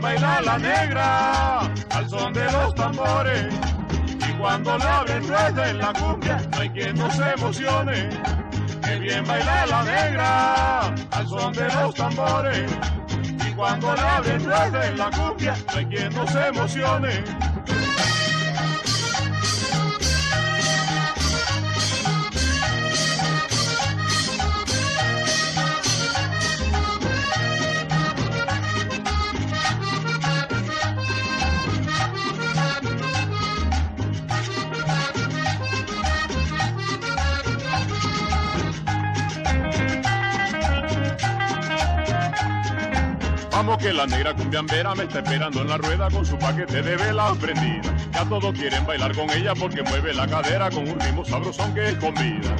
Baila 0.00 0.40
la 0.42 0.58
negra 0.58 1.60
al 1.90 2.10
son 2.10 2.32
de 2.34 2.44
los 2.52 2.74
tambores. 2.74 3.54
Y 4.28 4.32
cuando 4.34 4.76
le 4.76 4.84
abren 4.84 5.24
en 5.24 5.78
la 5.78 5.92
cumbia, 5.94 6.42
no 6.50 6.58
hay 6.58 6.68
quien 6.70 6.94
no 6.96 7.10
se 7.10 7.30
emocione. 7.30 8.10
Bien 9.00 9.24
baila 9.26 9.66
la 9.66 9.82
negra 9.82 10.94
al 11.10 11.28
son 11.28 11.52
de 11.52 11.64
los 11.64 11.94
tambores. 11.94 12.70
Y 13.46 13.52
cuando 13.52 13.90
abren 13.90 14.44
rueda 14.44 14.86
en 14.86 14.98
la 14.98 15.10
cumbia, 15.10 15.54
hay 15.68 15.86
quien 15.86 16.14
no 16.14 16.26
se 16.26 16.46
emocione. 16.46 17.24
Que 43.84 43.92
la 43.92 44.06
negra 44.06 44.34
cumbiambera 44.34 44.94
me 44.94 45.02
está 45.02 45.18
esperando 45.18 45.60
en 45.60 45.68
la 45.68 45.76
rueda 45.76 46.08
con 46.08 46.24
su 46.24 46.38
paquete 46.38 46.80
de 46.80 46.96
velas 46.96 47.36
prendida. 47.36 47.94
Ya 48.14 48.24
todos 48.24 48.54
quieren 48.54 48.86
bailar 48.86 49.14
con 49.14 49.28
ella 49.28 49.52
porque 49.54 49.82
mueve 49.82 50.14
la 50.14 50.26
cadera 50.26 50.70
con 50.70 50.88
un 50.88 50.98
ritmo 50.98 51.22
sabrosón 51.22 51.74
que 51.74 51.90
es 51.90 51.94
con 51.96 52.14
vida. 52.14 52.56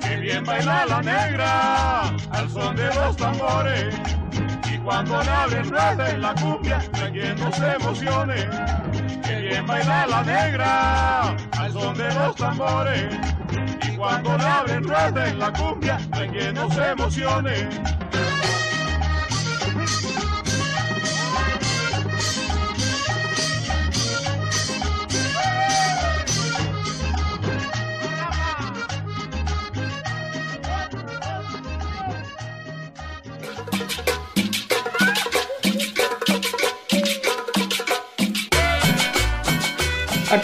Qué 0.00 0.16
bien 0.16 0.44
baila 0.46 0.86
la 0.86 1.02
negra 1.02 2.08
al 2.30 2.50
son 2.50 2.74
de 2.74 2.86
los 2.86 3.16
tambores. 3.18 3.94
Y 4.72 4.78
cuando 4.78 5.16
abren 5.16 5.68
rueda 5.68 6.10
en 6.10 6.22
la 6.22 6.34
cumbia, 6.36 6.78
quien 7.12 7.38
no 7.38 7.52
se. 7.52 7.76
Qué 9.24 9.36
bien 9.42 9.66
baila 9.66 10.06
la 10.06 10.22
negra 10.22 11.36
son 11.72 11.96
de 11.96 12.14
los 12.14 12.36
tambores. 12.36 13.16
Y 13.88 13.96
cuando 13.96 14.36
le 14.36 14.44
abren 14.44 14.84
en 15.26 15.38
la 15.38 15.52
cumbia, 15.52 15.98
hay 16.12 16.28
quien 16.28 16.54
no 16.54 16.70
se 16.70 16.90
emocione. 16.90 17.68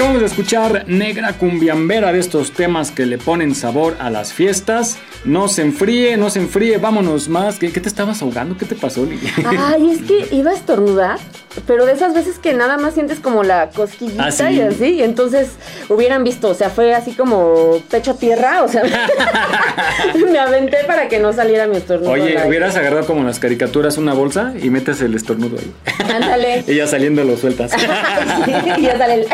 Acabamos 0.08 0.22
de 0.22 0.34
escuchar 0.34 0.84
Negra 0.88 1.34
Cumbiambera 1.34 2.14
de 2.14 2.18
estos 2.18 2.52
temas 2.52 2.90
que 2.90 3.04
le 3.04 3.18
ponen 3.18 3.54
sabor 3.54 3.94
a 4.00 4.08
las 4.08 4.32
fiestas. 4.32 4.96
No 5.26 5.48
se 5.48 5.60
enfríe, 5.60 6.16
no 6.16 6.30
se 6.30 6.38
enfríe, 6.38 6.78
vámonos 6.78 7.28
más. 7.28 7.58
¿Qué, 7.58 7.70
qué 7.70 7.80
te 7.80 7.90
estabas 7.90 8.22
ahogando? 8.22 8.56
¿Qué 8.56 8.64
te 8.64 8.74
pasó, 8.74 9.04
Lili? 9.04 9.30
Ay, 9.58 9.90
es 9.90 10.00
que 10.08 10.34
iba 10.34 10.52
a 10.52 10.54
estornudar, 10.54 11.18
pero 11.66 11.84
de 11.84 11.92
esas 11.92 12.14
veces 12.14 12.38
que 12.38 12.54
nada 12.54 12.78
más 12.78 12.94
sientes 12.94 13.20
como 13.20 13.42
la 13.42 13.68
cosquillita 13.68 14.24
Ah, 14.26 14.30
sí. 14.30 14.44
y 14.44 14.60
así, 14.62 14.84
y 14.94 15.02
entonces 15.02 15.50
hubieran 15.90 16.24
visto, 16.24 16.48
o 16.48 16.54
sea, 16.54 16.70
fue 16.70 16.94
así 16.94 17.12
como 17.12 17.78
pecho 17.90 18.12
a 18.12 18.16
tierra, 18.16 18.62
o 18.62 18.68
sea, 18.68 18.84
me 20.32 20.38
aventé 20.38 20.78
para 20.86 21.08
que 21.08 21.18
no 21.18 21.34
saliera 21.34 21.66
mi 21.66 21.76
estornudo. 21.76 22.12
Oye, 22.12 22.38
hubieras 22.46 22.76
agarrado 22.76 23.06
como 23.06 23.20
en 23.20 23.26
las 23.26 23.40
caricaturas 23.40 23.98
una 23.98 24.14
bolsa 24.14 24.54
y 24.62 24.70
metes 24.70 25.02
el 25.02 25.14
estornudo 25.14 25.58
ahí. 25.58 25.72
Ándale. 26.14 26.64
y 26.66 26.76
ya 26.76 26.86
saliendo 26.86 27.24
lo 27.24 27.36
sueltas. 27.36 27.72
y 28.78 28.82
ya 28.82 28.96
sale 28.96 29.14
el... 29.14 29.26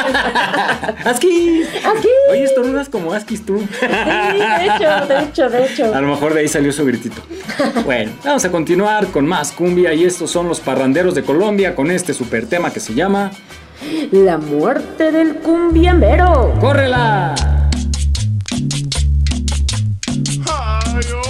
¡Askis! 1.04 1.68
¡Askis! 1.84 2.10
Oye, 2.30 2.44
estornudas 2.44 2.88
como 2.88 3.12
Askis 3.12 3.44
tú. 3.44 3.58
Sí, 3.58 3.86
de 3.86 4.66
hecho, 4.66 5.06
de 5.06 5.22
hecho, 5.22 5.50
de 5.50 5.66
hecho. 5.66 5.94
A 5.94 6.00
lo 6.00 6.08
mejor 6.08 6.34
de 6.34 6.40
ahí 6.40 6.48
salió 6.48 6.72
su 6.72 6.84
gritito. 6.84 7.22
Bueno, 7.84 8.12
vamos 8.24 8.44
a 8.44 8.50
continuar 8.50 9.08
con 9.08 9.26
más 9.26 9.52
cumbia 9.52 9.92
y 9.94 10.04
estos 10.04 10.30
son 10.30 10.48
los 10.48 10.60
parranderos 10.60 11.14
de 11.14 11.22
Colombia 11.22 11.74
con 11.74 11.90
este 11.90 12.14
super 12.14 12.46
tema 12.46 12.72
que 12.72 12.80
se 12.80 12.94
llama 12.94 13.30
La 14.12 14.38
muerte 14.38 15.12
del 15.12 15.36
cumbiambero. 15.36 16.54
¡Córrela! 16.60 17.34
¡Ay, 20.46 21.04
hombre! 21.12 21.29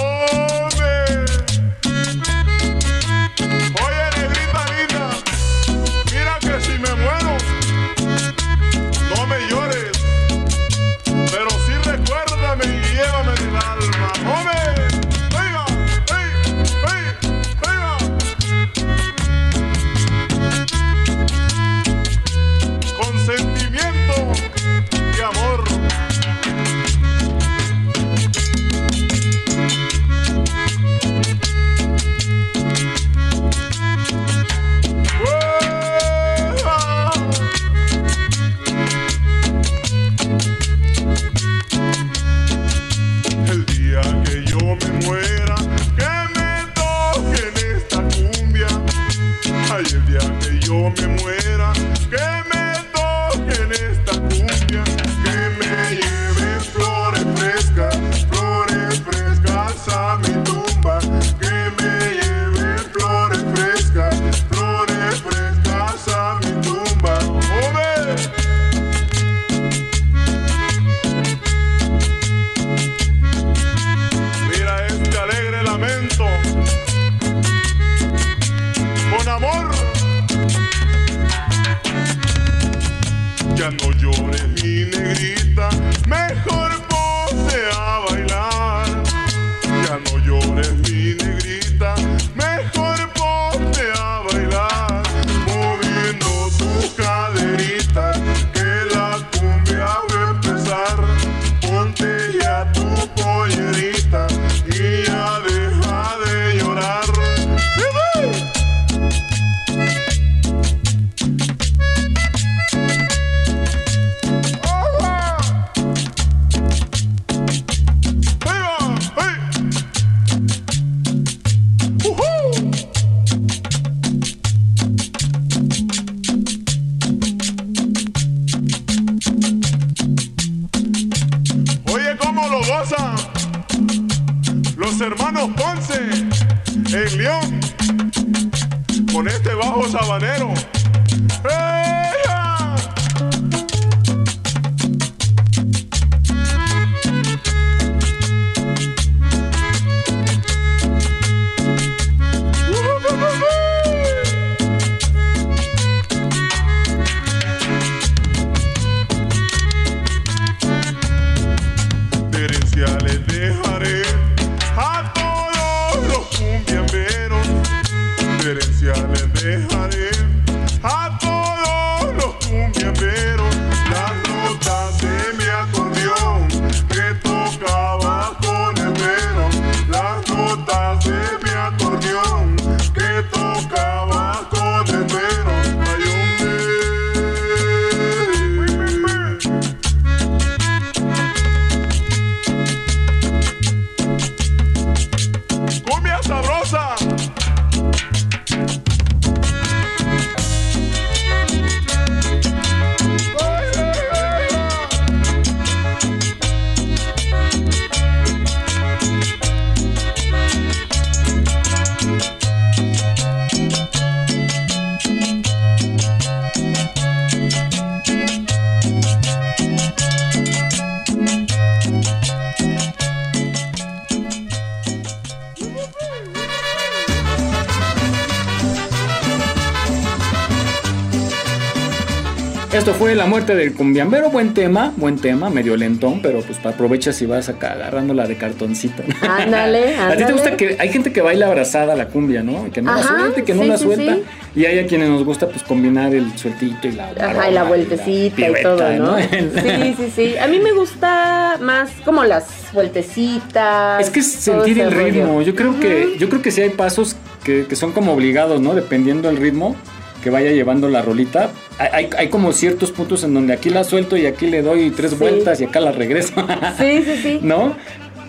Fue 233.01 233.15
La 233.15 233.25
muerte 233.25 233.55
del 233.55 233.73
cumbiambero, 233.73 234.29
buen 234.29 234.53
tema, 234.53 234.93
buen 234.95 235.17
tema, 235.17 235.49
medio 235.49 235.75
lentón, 235.75 236.21
pero 236.21 236.43
pues 236.43 236.59
aprovecha 236.63 237.15
si 237.15 237.25
vas 237.25 237.49
acá 237.49 237.73
agarrándola 237.73 238.27
de 238.27 238.37
cartoncito. 238.37 239.03
Ándale, 239.27 239.97
¿A 239.99 240.15
ti 240.19 240.25
te 240.25 240.33
gusta 240.33 240.55
que 240.55 240.77
hay 240.79 240.91
gente 240.91 241.11
que 241.11 241.23
baila 241.23 241.47
abrazada 241.47 241.97
la 241.97 242.09
cumbia, 242.09 242.43
¿no? 242.43 242.71
Que 242.71 242.83
no 242.83 242.95
la 242.95 243.01
Ajá, 243.01 243.19
suelta 243.21 243.41
y 243.41 243.43
que 243.45 243.55
no 243.55 243.63
sí, 243.63 243.69
la 243.69 243.79
suelta. 243.79 244.15
sí. 244.17 244.23
Y 244.55 244.67
hay 244.67 244.81
a 244.81 244.87
quienes 244.87 245.09
nos 245.09 245.25
gusta 245.25 245.49
pues 245.49 245.63
combinar 245.63 246.15
el 246.15 246.37
sueltito 246.37 246.89
y 246.89 246.93
la 246.93 247.09
Ajá, 247.19 247.49
y 247.49 247.55
la 247.55 247.63
vueltecita 247.65 248.51
y, 248.51 248.63
todo, 248.63 248.91
¿no? 248.93 249.17
¿no? 249.17 249.19
Sí, 249.31 249.95
sí, 249.97 250.13
sí. 250.15 250.37
A 250.37 250.47
mí 250.47 250.59
me 250.59 250.73
gusta 250.73 251.57
más 251.59 251.89
como 252.05 252.23
las 252.25 252.49
vueltecitas. 252.75 254.03
Es 254.03 254.11
que 254.11 254.21
es 254.21 254.31
sentir 254.31 254.79
el 254.79 254.93
rollo. 254.93 255.07
ritmo. 255.07 255.41
Yo 255.41 255.55
creo 255.55 255.81
que, 255.81 256.17
yo 256.19 256.29
creo 256.29 256.43
que 256.43 256.51
sí 256.51 256.61
hay 256.61 256.69
pasos 256.69 257.17
que, 257.45 257.65
que 257.67 257.77
son 257.77 257.93
como 257.93 258.13
obligados, 258.13 258.61
¿no? 258.61 258.75
Dependiendo 258.75 259.29
del 259.29 259.39
ritmo 259.39 259.75
que 260.23 260.31
vaya 260.31 260.51
llevando 260.53 260.89
la 260.89 261.03
rolita. 261.03 261.51
Hay, 261.79 262.09
hay, 262.17 262.29
como 262.29 262.53
ciertos 262.53 262.93
puntos 262.93 263.25
en 263.25 263.33
donde 263.35 263.53
aquí 263.55 263.71
la 263.71 263.85
suelto 263.85 264.17
y 264.17 264.27
aquí 264.27 264.47
le 264.47 264.63
doy 264.63 264.91
tres 264.91 265.19
vueltas 265.19 265.61
y 265.61 265.65
acá 265.65 265.81
la 265.81 265.93
regreso. 265.93 266.33
Sí, 266.79 267.03
sí, 267.05 267.17
sí. 267.23 267.39
¿No? 267.43 267.75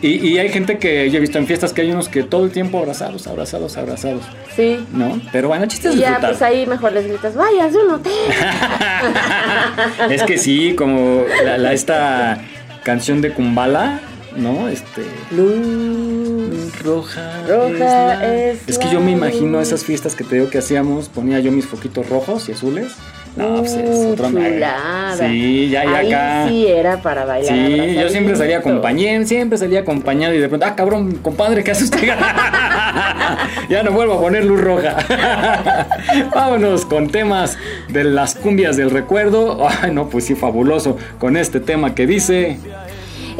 Y, 0.03 0.27
y 0.27 0.39
hay 0.39 0.49
gente 0.49 0.79
que 0.79 1.11
yo 1.11 1.17
he 1.17 1.19
visto 1.21 1.37
en 1.37 1.45
fiestas 1.45 1.73
que 1.73 1.81
hay 1.81 1.91
unos 1.91 2.09
que 2.09 2.23
todo 2.23 2.43
el 2.45 2.51
tiempo 2.51 2.79
abrazados, 2.79 3.27
abrazados, 3.27 3.77
abrazados. 3.77 4.23
Sí. 4.55 4.83
¿No? 4.93 5.21
Pero 5.31 5.47
bueno, 5.49 5.65
el 5.65 5.69
chiste 5.69 5.89
es 5.89 5.95
Y 5.95 5.99
ya, 5.99 6.07
disfrutar. 6.07 6.31
pues 6.31 6.41
ahí 6.41 6.65
mejor 6.65 6.91
les 6.93 7.07
gritas, 7.07 7.35
vaya, 7.35 7.67
es 7.67 7.75
un 7.75 7.91
hotel. 7.91 8.11
Es 10.09 10.23
que 10.23 10.37
sí, 10.37 10.73
como 10.75 11.23
la, 11.45 11.57
la- 11.57 11.73
esta 11.73 12.39
canción 12.83 13.21
de 13.21 13.31
Kumbala, 13.31 13.99
¿no? 14.35 14.67
Este. 14.69 15.03
Luz 15.31 16.79
roja. 16.83 17.43
Roja 17.47 18.25
es, 18.35 18.67
es 18.67 18.77
que 18.77 18.89
yo 18.89 18.99
me 19.01 19.11
imagino 19.11 19.59
esas 19.59 19.83
fiestas 19.83 20.15
que 20.15 20.23
te 20.23 20.35
digo 20.35 20.49
que 20.49 20.57
hacíamos, 20.59 21.09
ponía 21.09 21.39
yo 21.39 21.51
mis 21.51 21.65
foquitos 21.65 22.09
rojos 22.09 22.49
y 22.49 22.53
azules. 22.53 22.93
No, 23.35 23.59
pues 23.59 23.71
es 23.75 23.89
Uh, 23.89 24.15
chulada. 24.17 25.15
Sí, 25.17 25.69
ya, 25.69 25.85
ya 25.85 25.97
Ahí 25.97 26.11
acá. 26.11 26.45
sí 26.49 26.67
era 26.67 27.01
para 27.01 27.23
bailar. 27.23 27.55
Sí, 27.55 27.95
yo 27.95 28.09
siempre 28.09 28.35
salía 28.35 28.57
acompañado, 28.57 29.25
siempre 29.25 29.57
salía 29.57 29.79
acompañado 29.79 30.33
y 30.33 30.39
de 30.39 30.49
pronto, 30.49 30.65
ah, 30.65 30.75
cabrón, 30.75 31.15
compadre, 31.21 31.63
¿qué 31.63 31.71
hace 31.71 31.85
usted? 31.85 32.09
ya 33.69 33.83
no 33.83 33.91
vuelvo 33.91 34.15
a 34.15 34.19
poner 34.21 34.43
luz 34.43 34.59
roja. 34.59 34.97
Vámonos 36.35 36.85
con 36.85 37.07
temas 37.09 37.57
de 37.87 38.03
las 38.03 38.35
cumbias 38.35 38.75
del 38.75 38.89
recuerdo. 38.89 39.65
Ay, 39.81 39.91
no, 39.93 40.09
pues 40.09 40.25
sí, 40.25 40.35
fabuloso. 40.35 40.97
Con 41.17 41.37
este 41.37 41.61
tema 41.61 41.95
que 41.95 42.05
dice. 42.05 42.59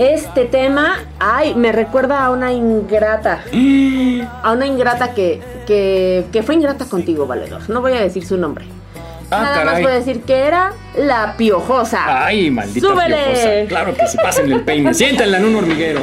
Este 0.02 0.45
tema, 0.45 0.97
ay, 1.20 1.54
me 1.54 1.72
recuerda 1.72 2.26
a 2.26 2.32
una 2.32 2.52
ingrata. 2.52 3.43
a 4.43 4.52
una 4.52 4.66
ingrata 4.66 5.14
que, 5.14 5.39
que, 5.68 6.26
que 6.32 6.41
fue 6.41 6.56
ingrata 6.56 6.86
contigo, 6.86 7.28
valedor. 7.28 7.70
No 7.70 7.82
voy 7.82 7.93
a 7.93 8.02
decir 8.02 8.26
su 8.26 8.36
nombre. 8.36 8.66
Ah, 9.30 9.43
Nada 9.43 9.64
más 9.64 9.80
voy 9.80 9.91
a 9.91 9.95
decir 9.95 10.24
que 10.24 10.39
era 10.47 10.74
la 10.97 11.36
piojosa. 11.38 12.26
Ay, 12.26 12.49
maldita 12.49 12.88
¡Súbele! 12.88 13.16
piojosa. 13.16 13.68
Claro 13.68 13.93
que 13.93 14.08
sí, 14.08 14.18
pásenle 14.18 14.56
el 14.56 14.62
peine. 14.62 14.91
Siéntenla 14.91 15.38
en 15.38 15.45
un 15.45 15.56
hormiguero. 15.58 16.02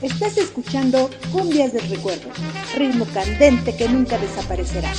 Estás 0.00 0.38
escuchando 0.38 1.10
Cumbias 1.32 1.74
del 1.74 1.86
Recuerdo, 1.90 2.30
ritmo 2.76 3.06
candente 3.12 3.76
que 3.76 3.88
nunca 3.90 4.16
desaparecerá. 4.16 4.90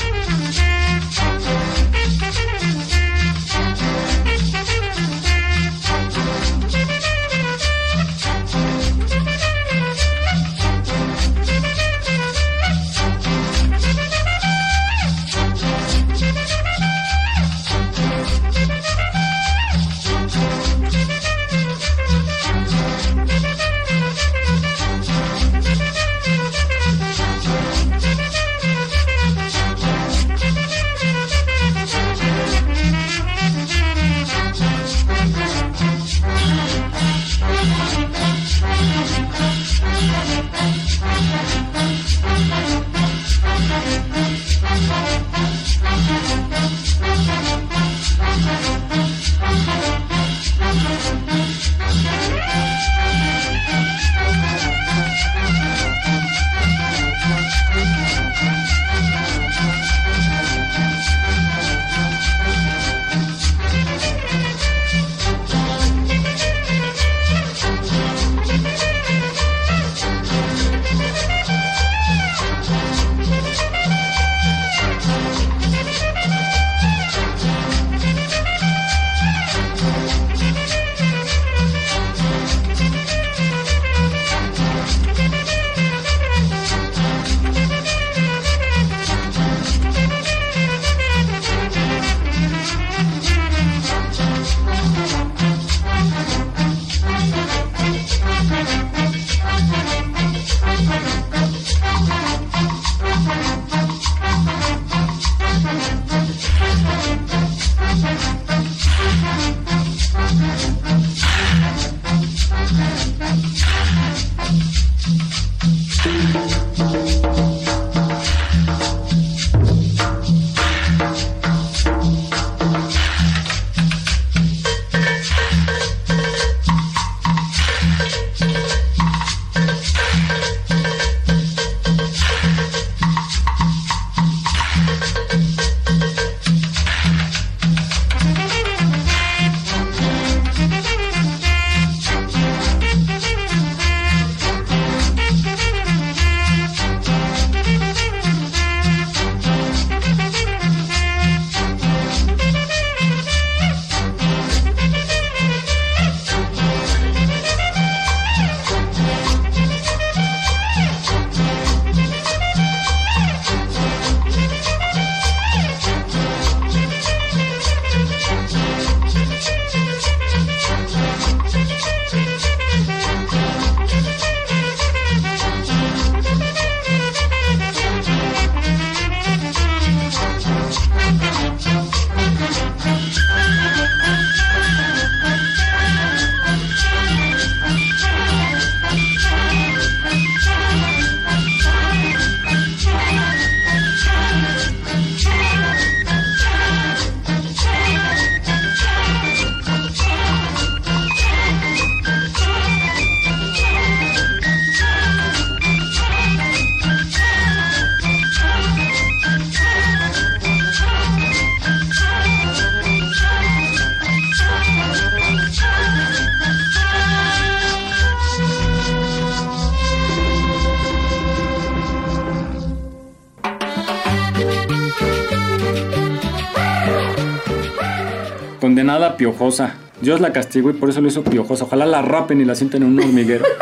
Dios 230.07 230.21
la 230.21 230.31
castigó 230.31 230.69
y 230.69 230.73
por 230.73 230.89
eso 230.89 231.01
lo 231.01 231.09
hizo 231.09 231.21
piojosa. 231.21 231.65
Ojalá 231.65 231.85
la 231.85 232.01
rapen 232.01 232.39
y 232.39 232.45
la 232.45 232.55
sienten 232.55 232.81
en 232.83 232.89
un 232.89 232.99
hormiguero. 232.99 233.43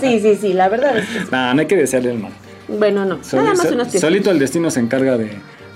Sí, 0.00 0.20
sí, 0.20 0.36
sí, 0.40 0.52
la 0.52 0.68
verdad 0.68 0.96
es 0.96 1.06
que 1.08 1.18
sí. 1.20 1.24
Nah, 1.32 1.52
no 1.54 1.60
hay 1.60 1.66
que 1.66 1.74
desearle 1.76 2.12
el 2.12 2.18
mal. 2.18 2.30
Bueno, 2.68 3.04
no. 3.04 3.18
Nada 3.32 3.54
más 3.54 3.70
unos 3.72 3.90
solito 3.92 4.30
el 4.30 4.38
destino 4.38 4.70
se 4.70 4.78
encarga 4.78 5.18
de 5.18 5.30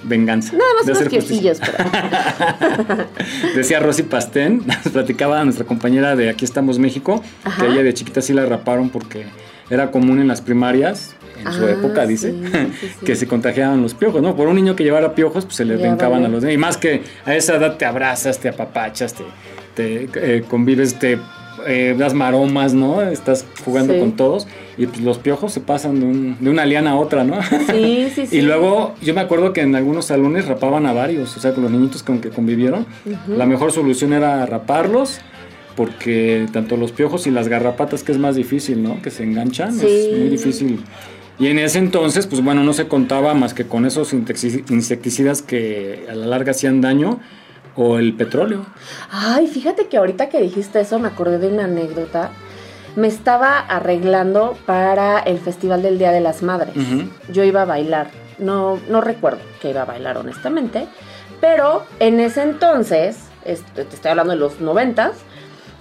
venganza. 0.04 0.52
Nada 0.52 0.70
más 0.76 0.86
de 0.86 0.92
unos 0.92 1.04
pero- 1.04 1.16
Decía 3.56 3.80
Rosy 3.80 4.04
Pastén, 4.04 4.62
nos 4.66 4.92
platicaba 4.92 5.42
nuestra 5.44 5.66
compañera 5.66 6.14
de 6.14 6.30
Aquí 6.30 6.44
estamos 6.44 6.78
México, 6.78 7.22
Ajá. 7.44 7.62
que 7.64 7.72
ella 7.72 7.82
de 7.82 7.92
chiquita 7.94 8.22
sí 8.22 8.32
la 8.32 8.46
raparon 8.46 8.90
porque 8.90 9.24
era 9.70 9.90
común 9.90 10.20
en 10.20 10.28
las 10.28 10.40
primarias, 10.40 11.14
en 11.44 11.52
su 11.52 11.64
Ah, 11.66 11.70
época, 11.72 12.06
dice, 12.06 12.32
sí, 12.32 12.38
sí, 12.80 12.88
sí. 13.00 13.06
que 13.06 13.16
se 13.16 13.26
contagiaban 13.26 13.82
los 13.82 13.94
piojos, 13.94 14.22
¿no? 14.22 14.36
Por 14.36 14.46
un 14.48 14.54
niño 14.56 14.76
que 14.76 14.84
llevara 14.84 15.14
piojos, 15.14 15.44
pues 15.46 15.56
se 15.56 15.64
le 15.64 15.74
valió. 15.76 15.92
a 15.92 16.18
los 16.28 16.42
demás. 16.42 16.54
Y 16.54 16.58
más 16.58 16.76
que 16.76 17.02
a 17.24 17.34
esa 17.34 17.56
edad 17.56 17.76
te 17.76 17.84
abrazas, 17.86 18.38
te 18.38 18.48
apapachas, 18.48 19.14
te, 19.14 19.24
te, 19.74 20.08
eh, 20.14 20.42
convives, 20.48 20.98
te 20.98 21.18
eh, 21.66 21.94
das 21.98 22.14
maromas, 22.14 22.72
¿no? 22.74 23.02
Estás 23.02 23.44
jugando 23.64 23.92
Sí. 23.92 24.00
con 24.00 24.12
todos 24.12 24.46
y 24.78 24.86
pues 24.86 25.00
los 25.02 25.18
piojos 25.18 25.52
se 25.52 25.60
pasan 25.60 26.00
de, 26.00 26.06
un- 26.06 26.36
de 26.40 26.48
una 26.48 26.64
liana 26.64 26.92
a 26.92 26.96
otra, 26.96 27.22
¿no? 27.22 27.36
Sí, 27.70 28.08
sí, 28.14 28.26
sí. 28.28 28.36
Y 28.38 28.40
luego 28.42 28.94
yo 29.02 29.12
me 29.12 29.20
acuerdo 29.20 29.52
que 29.52 29.60
en 29.60 29.74
algunos 29.76 30.06
salones 30.06 30.46
rapaban 30.46 30.86
a 30.86 30.92
varios, 30.94 31.36
o 31.36 31.40
sea, 31.40 31.52
con 31.52 31.62
los 31.64 31.70
niñitos 31.72 32.02
con 32.02 32.20
que 32.20 32.30
convivieron. 32.30 32.86
La 33.28 33.44
mejor 33.46 33.72
solución 33.72 34.12
era 34.14 34.46
raparlos, 34.46 35.20
porque 35.76 36.46
tanto 36.52 36.76
los 36.76 36.92
piojos 36.92 37.26
y 37.26 37.30
las 37.30 37.48
garrapatas, 37.48 38.02
que 38.02 38.12
es 38.12 38.18
más 38.18 38.36
difícil, 38.36 38.82
¿no? 38.82 39.00
Que 39.02 39.10
se 39.10 39.22
enganchan, 39.24 39.74
Sí. 39.78 39.86
es 39.86 40.18
muy 40.18 40.28
difícil. 40.28 40.80
Y 41.38 41.46
en 41.46 41.58
ese 41.58 41.78
entonces, 41.78 42.26
pues 42.26 42.42
bueno, 42.42 42.62
no 42.64 42.72
se 42.74 42.86
contaba 42.86 43.32
más 43.34 43.54
que 43.54 43.64
con 43.64 43.86
esos 43.86 44.12
insectici- 44.12 44.62
insecticidas 44.70 45.40
que 45.42 46.04
a 46.10 46.14
la 46.14 46.26
larga 46.26 46.50
hacían 46.50 46.80
daño 46.82 47.18
o 47.76 47.98
el 47.98 48.14
petróleo. 48.14 48.66
Ay, 49.10 49.46
fíjate 49.46 49.88
que 49.88 49.96
ahorita 49.96 50.28
que 50.28 50.40
dijiste 50.40 50.80
eso 50.80 50.98
me 50.98 51.08
acordé 51.08 51.38
de 51.38 51.48
una 51.48 51.64
anécdota. 51.64 52.30
Me 52.96 53.06
estaba 53.06 53.58
arreglando 53.58 54.56
para 54.66 55.20
el 55.20 55.38
Festival 55.38 55.82
del 55.82 55.98
Día 55.98 56.10
de 56.10 56.20
las 56.20 56.42
Madres. 56.42 56.74
Yo 57.32 57.44
iba 57.44 57.62
a 57.62 57.64
bailar. 57.64 58.10
No, 58.38 58.80
no 58.88 59.00
recuerdo 59.00 59.40
que 59.60 59.70
iba 59.70 59.82
a 59.82 59.84
bailar, 59.84 60.16
honestamente. 60.16 60.88
Pero 61.40 61.84
en 62.00 62.20
ese 62.20 62.42
entonces, 62.42 63.18
este, 63.44 63.84
te 63.84 63.94
estoy 63.94 64.10
hablando 64.10 64.32
de 64.32 64.38
los 64.38 64.60
noventas, 64.60 65.12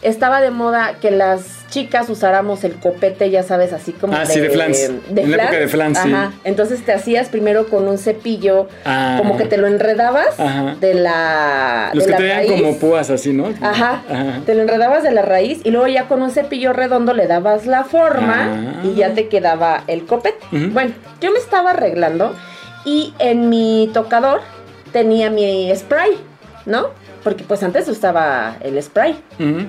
estaba 0.02 0.40
de 0.40 0.52
moda 0.52 1.00
que 1.02 1.12
las 1.12 1.59
chicas 1.70 2.10
usáramos 2.10 2.64
el 2.64 2.74
copete, 2.76 3.30
ya 3.30 3.44
sabes, 3.44 3.74
así 3.74 3.92
como 3.92 4.14
Ah, 4.16 4.26
sí, 4.26 4.40
de 4.40 4.50
flans. 4.50 4.92
de 5.10 5.22
En 5.22 5.32
la 5.32 5.44
época 5.44 5.60
de 5.60 5.68
flans, 5.68 6.00
sí. 6.00 6.12
Ajá. 6.12 6.32
Entonces 6.44 6.84
te 6.84 6.94
hacías 6.94 7.30
primero 7.30 7.68
con 7.68 7.88
un 7.88 7.98
cepillo, 7.98 8.68
Ah. 8.86 9.16
como 9.20 9.38
que 9.38 9.46
te 9.46 9.58
lo 9.58 9.68
enredabas 9.68 10.40
Ajá. 10.40 10.76
de 10.80 10.94
la 10.96 11.92
Los 11.94 12.06
de 12.06 12.08
que 12.08 12.12
la 12.12 12.18
traían 12.18 12.38
raíz. 12.38 12.62
como 12.62 12.78
púas 12.78 13.10
así, 13.10 13.34
¿no? 13.34 13.54
Ajá. 13.62 14.02
Ajá. 14.10 14.40
Te 14.46 14.56
lo 14.56 14.62
enredabas 14.64 15.04
de 15.04 15.12
la 15.12 15.22
raíz 15.22 15.62
y 15.64 15.72
luego 15.72 15.88
ya 15.88 16.08
con 16.08 16.22
un 16.24 16.32
cepillo 16.32 16.74
redondo 16.74 17.14
le 17.14 17.28
dabas 17.28 17.66
la 17.66 17.84
forma 17.84 18.48
Ah. 18.80 18.82
y 18.84 18.96
ya 18.96 19.14
te 19.14 19.28
quedaba 19.28 19.84
el 19.88 20.06
copete. 20.06 20.40
Bueno, 20.52 20.94
yo 21.22 21.32
me 21.32 21.40
estaba 21.40 21.72
arreglando 21.72 22.36
y 22.86 23.14
en 23.20 23.50
mi 23.50 23.90
tocador 23.94 24.42
tenía 24.92 25.30
mi 25.30 25.72
spray, 25.76 26.12
¿no? 26.66 26.88
Porque 27.24 27.44
pues 27.44 27.62
antes 27.64 27.88
usaba 27.90 28.56
el 28.62 28.82
spray. 28.82 29.12
Ujú. 29.40 29.66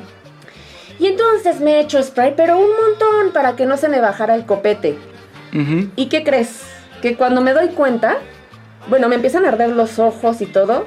Y 1.01 1.07
entonces 1.07 1.61
me 1.61 1.77
he 1.77 1.81
hecho 1.81 2.03
spray, 2.03 2.35
pero 2.37 2.59
un 2.59 2.69
montón 2.69 3.33
para 3.33 3.57
que 3.57 3.65
no 3.67 3.77
se 3.79 3.89
me 3.89 4.01
bajara 4.01 4.35
el 4.35 4.45
copete. 4.45 4.99
¿Y 5.97 6.07
qué 6.07 6.23
crees? 6.23 6.61
Que 7.03 7.17
cuando 7.17 7.41
me 7.41 7.53
doy 7.55 7.69
cuenta, 7.69 8.19
bueno, 8.89 9.09
me 9.09 9.15
empiezan 9.17 9.45
a 9.47 9.49
arder 9.49 9.71
los 9.71 9.99
ojos 9.99 10.41
y 10.43 10.47
todo, 10.47 10.87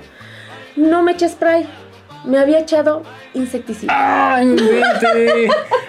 no 0.75 1.01
me 1.03 1.13
eché 1.13 1.27
spray. 1.27 1.67
Me 2.25 2.37
había 2.39 2.59
echado 2.59 3.03
insecticida. 3.33 4.37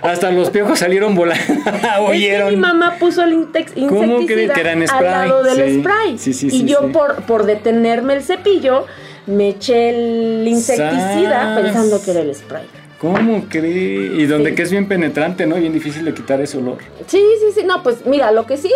Hasta 0.03 0.31
los 0.33 0.51
piojos 0.51 0.79
salieron 0.79 1.15
volando. 1.15 1.45
Es 1.65 1.99
Oyeron. 2.01 2.49
que 2.51 2.57
mi 2.57 2.61
mamá 2.63 2.97
puso 2.99 3.23
el 3.23 3.33
¿Cómo 3.35 4.19
insecticida 4.19 4.27
crees 4.27 4.91
que 4.91 4.97
al 4.97 5.05
lado 5.05 5.43
del 5.45 5.57
Sí, 5.75 5.81
spray. 5.81 6.19
sí, 6.19 6.33
sí, 6.33 6.49
y 6.51 6.65
yo 6.65 6.91
por, 6.93 7.23
por 7.27 7.45
detenerme 7.47 8.15
el 8.15 8.23
cepillo, 8.23 8.87
me 9.27 9.51
eché 9.51 9.91
el 9.91 10.49
insecticida 10.49 11.55
¡Sas! 11.55 11.61
pensando 11.61 12.03
que 12.03 12.11
era 12.11 12.21
el 12.21 12.35
spray. 12.35 12.67
¿Cómo 12.99 13.45
cree? 13.49 14.13
Y 14.17 14.27
donde 14.27 14.51
Sí. 14.51 14.57
que 14.57 14.63
es 14.63 14.71
bien 14.71 14.89
penetrante, 14.89 15.47
¿no? 15.47 15.57
Bien 15.57 15.73
difícil 15.73 16.05
de 16.05 16.15
quitar 16.15 16.41
ese 16.41 16.59
olor. 16.59 16.79
Sí, 17.07 17.23
sí, 17.41 17.61
sí. 17.61 17.67
No, 17.67 17.83
pues 17.83 18.07
mira, 18.07 18.31
lo 18.33 18.47
que 18.47 18.57
sí 18.57 18.73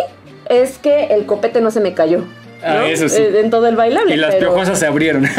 es 0.49 0.77
que 0.77 1.05
el 1.05 1.25
copete 1.25 1.61
no 1.61 1.71
se 1.71 1.79
me 1.79 1.93
cayó. 1.93 2.23
Ah, 2.61 2.85
eso 2.87 3.07
sí. 3.07 3.21
Eh, 3.21 3.39
en 3.39 3.49
todo 3.49 3.67
el 3.67 3.77
bailable. 3.77 4.13
Y 4.13 4.17
las 4.17 4.35
pero- 4.35 4.49
piojosas 4.51 4.77
se 4.79 4.85
abrieron. 4.85 5.23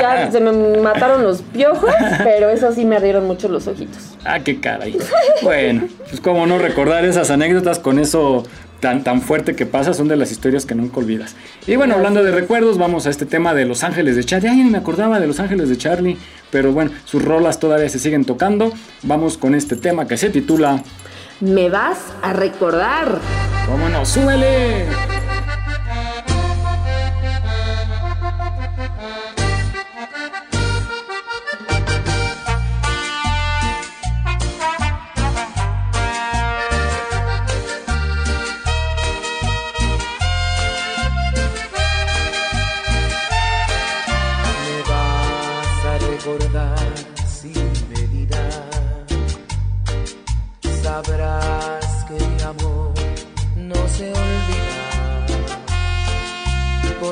Ya 0.00 0.28
se 0.30 0.40
me 0.40 0.52
mataron 0.80 1.22
los 1.22 1.40
piojos, 1.42 1.90
pero 2.24 2.50
eso 2.50 2.72
sí 2.72 2.84
me 2.84 2.96
ardieron 2.96 3.26
mucho 3.26 3.48
los 3.48 3.66
ojitos. 3.68 4.16
ah, 4.24 4.40
qué 4.40 4.60
caray. 4.60 4.96
Bueno, 5.42 5.84
pues 6.08 6.20
cómo 6.20 6.46
no 6.46 6.58
recordar 6.58 7.04
esas 7.04 7.30
anécdotas 7.30 7.78
con 7.78 7.98
eso 7.98 8.44
tan, 8.80 9.04
tan 9.04 9.22
fuerte 9.22 9.54
que 9.54 9.66
pasa, 9.66 9.94
son 9.94 10.08
de 10.08 10.16
las 10.16 10.32
historias 10.32 10.66
que 10.66 10.74
nunca 10.74 10.98
olvidas. 10.98 11.36
Y 11.66 11.76
bueno, 11.76 11.94
hablando 11.94 12.22
de 12.22 12.30
recuerdos, 12.30 12.78
vamos 12.78 13.06
a 13.06 13.10
este 13.10 13.26
tema 13.26 13.54
de 13.54 13.64
Los 13.64 13.82
Ángeles 13.84 14.16
de 14.16 14.24
Charlie. 14.24 14.48
Ay, 14.48 14.64
ni 14.64 14.70
me 14.70 14.78
acordaba 14.78 15.20
de 15.20 15.26
Los 15.26 15.40
Ángeles 15.40 15.68
de 15.68 15.76
Charlie, 15.76 16.16
pero 16.50 16.72
bueno, 16.72 16.90
sus 17.04 17.24
rolas 17.24 17.58
todavía 17.58 17.88
se 17.88 17.98
siguen 17.98 18.24
tocando. 18.24 18.72
Vamos 19.02 19.38
con 19.38 19.54
este 19.54 19.76
tema 19.76 20.06
que 20.06 20.16
se 20.16 20.30
titula 20.30 20.82
Me 21.40 21.68
vas 21.68 21.98
a 22.22 22.32
recordar. 22.32 23.20
¿Cómo 23.66 23.88
no? 23.88 24.06
¡Súbele! 24.06 24.86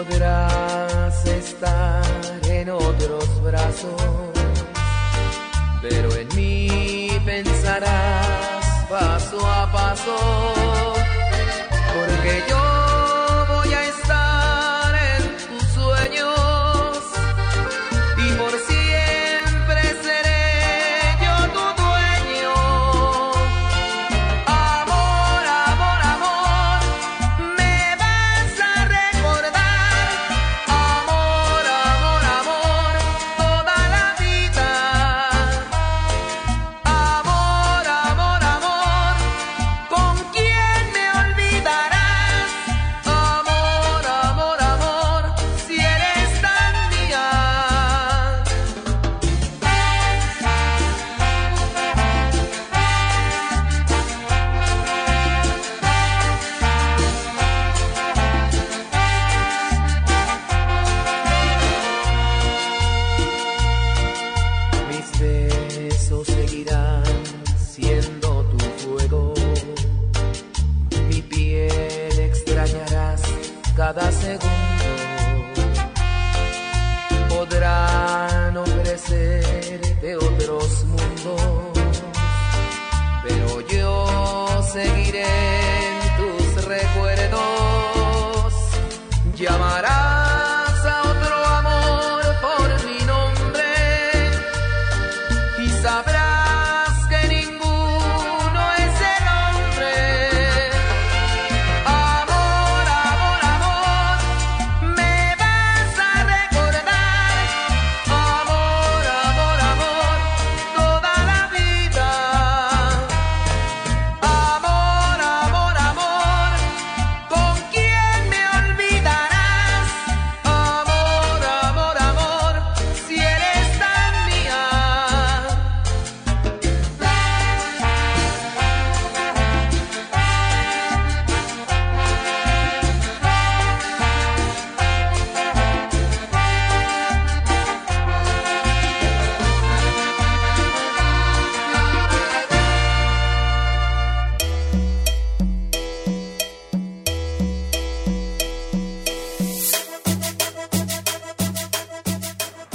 Podrás 0.09 1.25
estar 1.27 2.03
en 2.49 2.71
otros 2.71 3.43
brazos, 3.43 4.03
pero 5.83 6.15
en 6.15 6.29
mí 6.35 7.09
pensarás 7.25 8.87
paso 8.89 9.47
a 9.47 9.71
paso, 9.73 10.17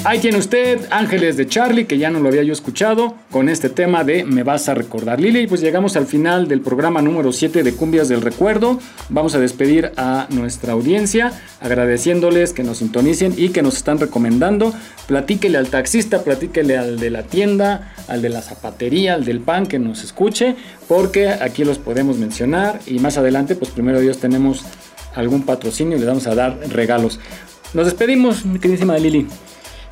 Ahí 0.10 0.18
tiene 0.18 0.40
usted 0.40 0.88
Ángeles 0.90 1.38
de 1.38 1.48
Charlie, 1.48 1.86
que 1.86 2.00
ya 2.00 2.10
no 2.10 2.20
lo 2.20 2.30
había 2.30 2.42
yo 2.42 2.52
escuchado, 2.52 3.14
con 3.30 3.48
este 3.48 3.70
tema 3.70 4.04
de 4.04 4.24
Me 4.24 4.42
vas 4.42 4.68
a 4.68 4.74
recordar. 4.74 5.20
Lili, 5.20 5.46
pues 5.46 5.62
llegamos 5.62 5.96
al 5.98 6.08
final 6.08 6.48
del 6.48 6.62
programa 6.62 7.00
número 7.04 7.32
7 7.32 7.62
de 7.62 7.74
Cumbias 7.76 8.10
del 8.10 8.24
Recuerdo. 8.24 8.80
Vamos 9.10 9.36
a 9.36 9.40
despedir 9.40 9.92
a 9.98 10.26
nuestra 10.32 10.74
audiencia, 10.74 11.32
agradeciéndoles 11.62 12.54
que 12.54 12.64
nos 12.64 12.80
sintonicen 12.80 13.36
y 13.38 13.50
que 13.50 13.62
nos 13.62 13.78
están 13.78 14.00
recomendando. 14.00 14.74
Platíquele 15.06 15.60
al 15.60 15.70
taxista, 15.70 16.24
platíquele 16.24 16.76
al 16.76 17.00
de 17.00 17.12
la 17.12 17.22
tienda, 17.22 17.94
al 18.08 18.24
de 18.24 18.30
la 18.30 18.42
zapatería, 18.42 19.14
al 19.14 19.26
del 19.26 19.42
pan 19.42 19.68
que 19.68 19.78
nos 19.78 20.04
escuche, 20.04 20.56
porque 20.88 21.30
aquí 21.30 21.64
los 21.64 21.78
podemos 21.78 22.18
mencionar 22.18 22.80
y 22.88 22.98
más 22.98 23.20
adelante, 23.20 23.54
pues 23.54 23.70
primero 23.70 24.00
Dios 24.00 24.18
tenemos 24.18 24.66
algún 25.14 25.44
patrocinio 25.44 25.98
y 25.98 26.00
le 26.00 26.08
vamos 26.08 26.26
a 26.26 26.34
dar 26.34 26.58
regalos. 26.70 27.20
Nos 27.76 27.86
despedimos, 27.86 28.44
queridísima 28.60 28.98
Lili. 28.98 29.28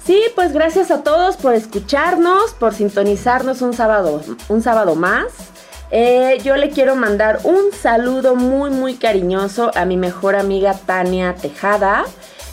Sí, 0.08 0.24
pues 0.36 0.54
gracias 0.54 0.90
a 0.90 1.04
todos 1.04 1.36
por 1.36 1.54
escucharnos, 1.54 2.54
por 2.54 2.74
sintonizarnos 2.74 3.62
un 3.62 3.74
sábado, 3.74 4.22
un 4.48 4.64
sábado 4.64 4.96
más. 4.96 5.26
Eh, 5.92 6.38
yo 6.46 6.56
le 6.56 6.70
quiero 6.70 6.96
mandar 6.96 7.42
un 7.44 7.74
saludo 7.74 8.38
muy, 8.38 8.70
muy 8.70 8.94
cariñoso 8.94 9.70
a 9.76 9.84
mi 9.84 9.98
mejor 9.98 10.38
amiga 10.38 10.76
Tania 10.76 11.36
Tejada. 11.36 12.06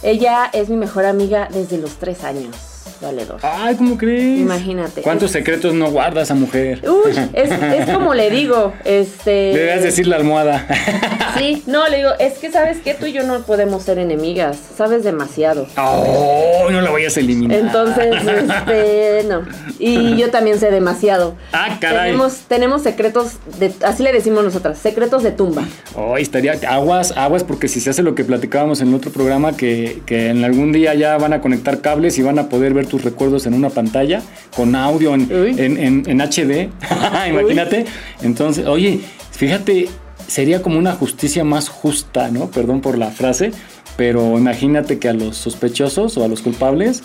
Ella 0.03 0.51
es 0.53 0.69
mi 0.69 0.77
mejor 0.77 1.05
amiga 1.05 1.47
desde 1.49 1.79
los 1.79 1.93
tres 1.93 2.25
años, 2.25 2.57
valedor. 3.01 3.39
Ay, 3.43 3.77
¿cómo 3.77 3.97
crees? 3.97 4.41
Imagínate. 4.41 5.03
¿Cuántos 5.03 5.31
secretos 5.31 5.75
no 5.75 5.91
guarda 5.91 6.23
esa 6.23 6.35
mujer? 6.35 6.83
Uy, 6.89 7.13
es, 7.33 7.51
es 7.79 7.91
como 7.91 8.15
le 8.15 8.31
digo, 8.31 8.73
este... 8.85 9.53
Le 9.53 9.59
debes 9.61 9.83
decir 9.83 10.07
la 10.07 10.17
almohada. 10.17 10.67
Sí, 11.37 11.65
no, 11.67 11.89
le 11.89 11.97
digo, 11.97 12.11
es 12.21 12.39
que 12.39 12.53
sabes 12.53 12.79
que 12.79 12.95
tú 12.95 13.07
y 13.07 13.13
yo 13.13 13.25
no 13.25 13.43
podemos 13.43 13.83
ser 13.83 13.99
enemigas, 13.99 14.57
sabes 14.77 15.03
demasiado. 15.03 15.67
Oh, 15.77 16.69
no 16.71 16.81
la 16.81 16.93
vayas 16.93 17.17
a 17.17 17.21
eliminar. 17.21 17.59
Entonces, 17.59 18.15
este, 18.25 19.25
no. 19.29 19.43
Y 19.81 20.17
yo 20.17 20.31
también 20.31 20.61
sé 20.61 20.71
demasiado. 20.71 21.35
Ah, 21.53 21.79
caray. 21.81 22.13
Tenemos, 22.13 22.39
tenemos 22.47 22.83
secretos, 22.83 23.33
de, 23.59 23.73
así 23.85 24.05
le 24.05 24.13
decimos 24.13 24.45
nosotras, 24.45 24.79
secretos 24.79 25.25
de 25.25 25.33
tumba. 25.33 25.65
Oh, 25.97 26.17
estaría 26.17 26.53
aguas, 26.69 27.13
aguas, 27.17 27.43
porque 27.43 27.67
si 27.67 27.81
se 27.81 27.91
hace 27.91 28.03
lo 28.05 28.15
que 28.15 28.23
platicábamos 28.23 28.81
en 28.81 28.89
el 28.89 28.95
otro 28.95 29.11
programa, 29.11 29.57
que, 29.57 30.03
que 30.07 30.29
en 30.29 30.45
algún 30.45 30.71
día 30.71 30.95
ya 30.95 31.17
van 31.19 31.33
a 31.33 31.41
conectar 31.41 31.81
cables 31.81 32.17
y 32.19 32.23
van 32.23 32.39
a 32.39 32.49
poder 32.49 32.75
ver 32.75 32.84
tus 32.87 33.03
recuerdos 33.05 33.47
en 33.47 33.55
una 33.55 33.71
pantalla 33.71 34.23
con 34.57 34.75
audio 34.75 35.15
en, 35.15 35.29
en, 35.31 35.77
en- 35.79 36.03
en 36.07 36.21
HD. 36.21 36.71
Imagínate. 37.29 37.87
Entonces, 38.23 38.67
oye, 38.67 39.01
fíjate, 39.33 39.89
sería 40.27 40.63
como 40.63 40.79
una 40.79 40.93
justicia 40.95 41.45
más 41.45 41.69
justa, 41.69 42.31
¿no? 42.31 42.51
Perdón 42.51 42.81
por 42.81 42.97
la 42.99 43.11
frase, 43.11 43.53
pero 43.97 44.39
imagínate 44.39 44.99
que 44.99 45.09
a 45.09 45.13
los 45.13 45.37
sospechosos 45.37 46.17
o 46.17 46.25
a 46.25 46.29
los 46.29 46.41
culpables. 46.43 47.03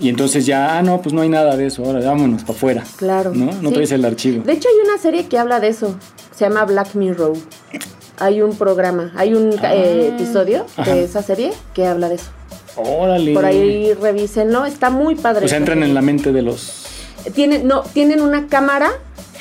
Y 0.00 0.08
entonces 0.08 0.44
ya, 0.46 0.76
ah, 0.78 0.82
no, 0.82 1.00
pues 1.00 1.14
no 1.14 1.20
hay 1.22 1.28
nada 1.28 1.56
de 1.56 1.66
eso, 1.66 1.84
ahora 1.84 2.00
vámonos 2.04 2.42
para 2.42 2.54
afuera. 2.54 2.84
Claro. 2.96 3.32
¿No? 3.34 3.52
No 3.62 3.68
Sí. 3.68 3.74
traes 3.74 3.92
el 3.92 4.04
archivo. 4.04 4.42
De 4.44 4.52
hecho, 4.54 4.68
hay 4.68 4.88
una 4.88 4.98
serie 5.00 5.26
que 5.26 5.38
habla 5.38 5.60
de 5.60 5.68
eso. 5.68 5.96
Se 6.34 6.44
llama 6.44 6.64
Black 6.64 6.94
Mirror. 6.94 7.34
Hay 8.18 8.40
un 8.42 8.56
programa, 8.56 9.12
hay 9.16 9.34
un 9.34 9.52
eh, 9.62 10.12
episodio 10.14 10.66
Ah. 10.76 10.82
Ajá. 10.82 10.94
de 10.94 11.04
esa 11.04 11.22
serie 11.22 11.52
que 11.74 11.86
habla 11.86 12.08
de 12.08 12.16
eso. 12.16 12.30
Órale. 12.76 13.34
Por 13.34 13.44
ahí 13.44 13.94
revísenlo, 13.94 14.64
está 14.64 14.90
muy 14.90 15.14
padre. 15.14 15.46
O 15.46 15.48
sea, 15.48 15.56
esa 15.56 15.56
entran 15.56 15.82
en 15.82 15.94
la 15.94 16.02
mente 16.02 16.32
de 16.32 16.42
los. 16.42 16.84
Tienen, 17.34 17.66
no, 17.66 17.82
tienen 17.82 18.20
una 18.20 18.46
cámara 18.46 18.92